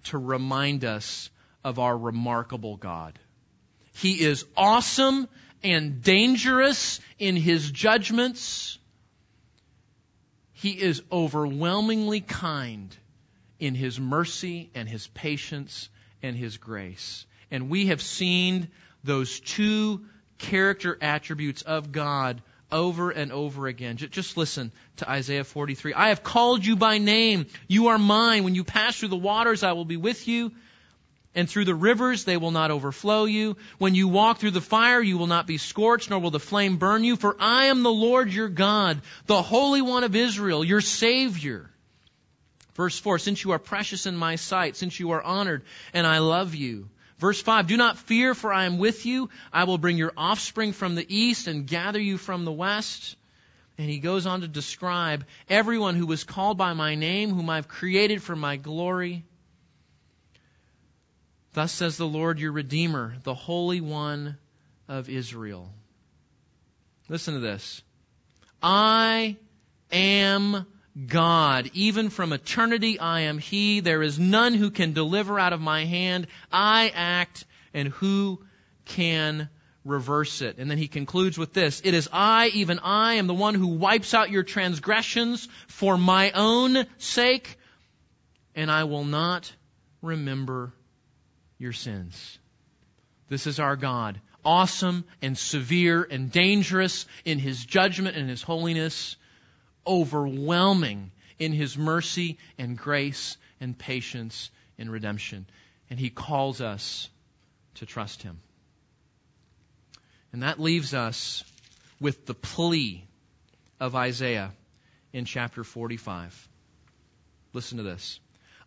[0.04, 1.30] to remind us
[1.64, 3.18] of our remarkable God.
[3.94, 5.28] He is awesome
[5.62, 8.78] and dangerous in his judgments.
[10.52, 12.94] He is overwhelmingly kind
[13.58, 15.88] in his mercy and his patience
[16.22, 17.26] and his grace.
[17.50, 18.68] And we have seen
[19.04, 20.06] those two
[20.40, 23.96] character attributes of God over and over again.
[23.96, 25.94] Just listen to Isaiah 43.
[25.94, 27.46] I have called you by name.
[27.68, 28.44] You are mine.
[28.44, 30.52] When you pass through the waters, I will be with you.
[31.32, 33.56] And through the rivers, they will not overflow you.
[33.78, 36.76] When you walk through the fire, you will not be scorched, nor will the flame
[36.76, 37.14] burn you.
[37.14, 41.70] For I am the Lord your God, the Holy One of Israel, your Savior.
[42.74, 45.62] Verse 4, since you are precious in my sight, since you are honored,
[45.92, 46.88] and I love you.
[47.20, 49.28] Verse 5, do not fear, for I am with you.
[49.52, 53.14] I will bring your offspring from the east and gather you from the west.
[53.76, 57.68] And he goes on to describe everyone who was called by my name, whom I've
[57.68, 59.24] created for my glory.
[61.52, 64.38] Thus says the Lord your Redeemer, the Holy One
[64.88, 65.70] of Israel.
[67.10, 67.82] Listen to this.
[68.62, 69.36] I
[69.92, 70.64] am
[71.06, 71.70] God.
[71.74, 73.80] Even from eternity I am He.
[73.80, 76.26] There is none who can deliver out of my hand.
[76.50, 78.44] I act, and who
[78.84, 79.48] can
[79.84, 80.58] reverse it?
[80.58, 81.80] And then he concludes with this.
[81.84, 86.32] It is I, even I, am the one who wipes out your transgressions for my
[86.32, 87.58] own sake,
[88.54, 89.52] and I will not
[90.02, 90.72] remember
[91.58, 92.38] your sins.
[93.28, 94.20] This is our God.
[94.44, 99.16] Awesome and severe and dangerous in His judgment and His holiness
[99.90, 105.46] overwhelming in his mercy and grace and patience in redemption.
[105.90, 107.10] And he calls us
[107.76, 108.38] to trust him.
[110.32, 111.42] And that leaves us
[112.00, 113.04] with the plea
[113.80, 114.52] of Isaiah
[115.12, 116.48] in chapter 45.
[117.52, 118.20] Listen to this.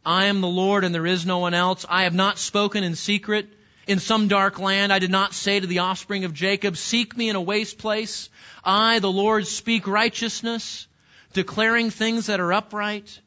[0.06, 1.86] I am the Lord and there is no one else.
[1.88, 3.48] I have not spoken in secret.
[3.88, 7.30] In some dark land, I did not say to the offspring of Jacob, Seek me
[7.30, 8.30] in a waste place.
[8.64, 10.88] I, the Lord, speak righteousness
[11.34, 13.20] declaring things that are upright.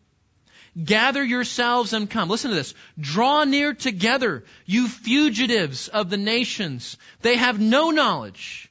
[0.82, 2.28] Gather yourselves and come.
[2.28, 2.74] Listen to this.
[3.00, 6.98] Draw near together, you fugitives of the nations.
[7.22, 8.70] They have no knowledge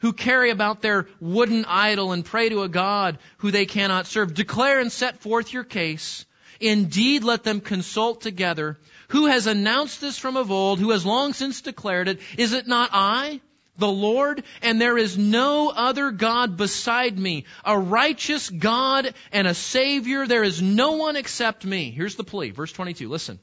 [0.00, 4.34] who carry about their wooden idol and pray to a God who they cannot serve.
[4.34, 6.26] Declare and set forth your case.
[6.58, 8.78] Indeed, let them consult together.
[9.08, 10.78] Who has announced this from of old?
[10.78, 12.20] Who has long since declared it?
[12.36, 13.40] Is it not I?
[13.80, 19.54] The Lord, and there is no other God beside me, a righteous God and a
[19.54, 20.26] Savior.
[20.26, 21.90] There is no one except me.
[21.90, 23.08] Here's the plea, verse 22.
[23.08, 23.40] Listen.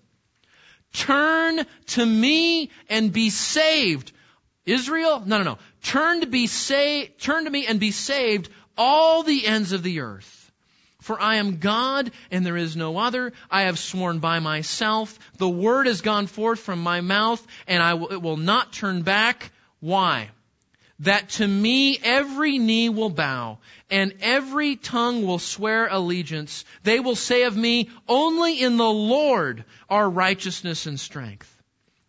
[0.94, 4.12] Turn to me and be saved.
[4.66, 5.22] Israel?
[5.26, 5.58] No, no, no.
[5.84, 10.02] Turn to be saved, turn to me and be saved all the ends of the
[10.02, 10.52] earth.
[11.02, 13.32] For I am God and there is no other.
[13.50, 15.18] I have sworn by myself.
[15.38, 19.52] The word has gone forth from my mouth and I it will not turn back.
[19.80, 20.30] Why?
[21.02, 23.60] That to me every knee will bow
[23.90, 26.66] and every tongue will swear allegiance.
[26.84, 31.54] They will say of me, only in the Lord are righteousness and strength.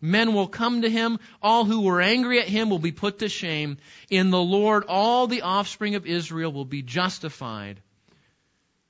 [0.01, 1.19] Men will come to him.
[1.41, 3.77] All who were angry at him will be put to shame.
[4.09, 7.81] In the Lord, all the offspring of Israel will be justified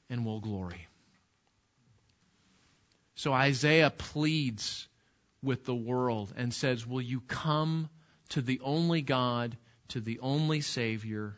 [0.10, 0.88] and will glory.
[3.16, 4.88] So Isaiah pleads
[5.42, 7.90] with the world and says, Will you come
[8.30, 9.58] to the only God,
[9.90, 11.36] to the only Savior,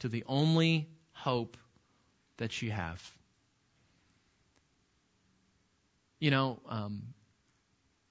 [0.00, 1.56] to the only hope
[2.38, 3.02] that you have?
[6.18, 7.02] You know, um,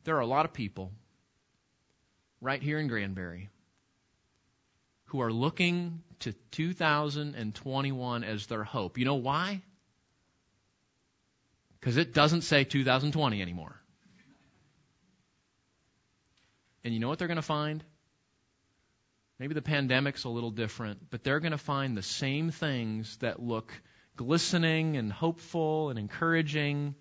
[0.03, 0.91] there are a lot of people
[2.41, 3.49] right here in Granbury
[5.05, 8.97] who are looking to 2021 as their hope.
[8.97, 9.61] You know why?
[11.79, 13.75] Because it doesn't say 2020 anymore.
[16.83, 17.83] And you know what they're going to find?
[19.39, 23.41] Maybe the pandemic's a little different, but they're going to find the same things that
[23.41, 23.73] look
[24.15, 26.95] glistening and hopeful and encouraging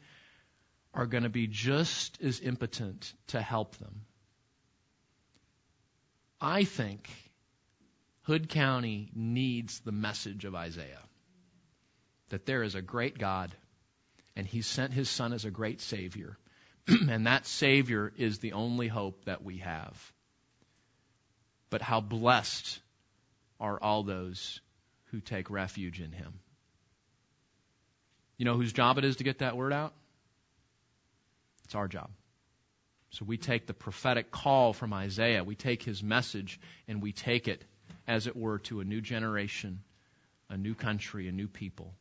[0.93, 4.03] are going to be just as impotent to help them.
[6.41, 7.09] I think
[8.23, 11.03] Hood County needs the message of Isaiah
[12.31, 13.55] that there is a great God
[14.37, 16.37] and he sent his son as a great savior.
[16.89, 20.13] and that savior is the only hope that we have.
[21.75, 22.79] But how blessed
[23.59, 24.61] are all those
[25.07, 26.35] who take refuge in him.
[28.37, 29.93] You know whose job it is to get that word out?
[31.65, 32.11] It's our job.
[33.11, 37.49] So we take the prophetic call from Isaiah, we take his message, and we take
[37.49, 37.65] it,
[38.07, 39.81] as it were, to a new generation,
[40.49, 41.93] a new country, a new people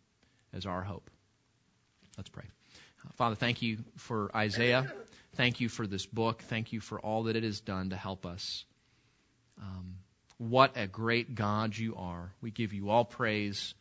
[0.54, 1.10] as our hope.
[2.16, 2.46] Let's pray.
[3.16, 4.94] Father, thank you for Isaiah.
[5.34, 6.44] Thank you for this book.
[6.44, 8.66] Thank you for all that it has done to help us.
[9.64, 9.96] Um,
[10.38, 12.34] what a great God you are.
[12.42, 13.74] We give you all praise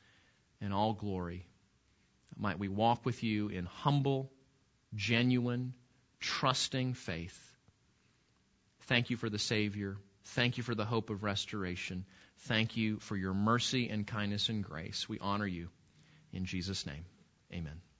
[0.60, 1.46] and all glory.
[2.36, 4.30] Might we walk with you in humble,
[4.94, 5.74] genuine,
[6.20, 7.38] trusting faith.
[8.82, 9.96] Thank you for the Savior.
[10.24, 12.04] Thank you for the hope of restoration.
[12.40, 15.08] Thank you for your mercy and kindness and grace.
[15.08, 15.68] We honor you.
[16.32, 17.04] In Jesus' name,
[17.52, 17.91] amen.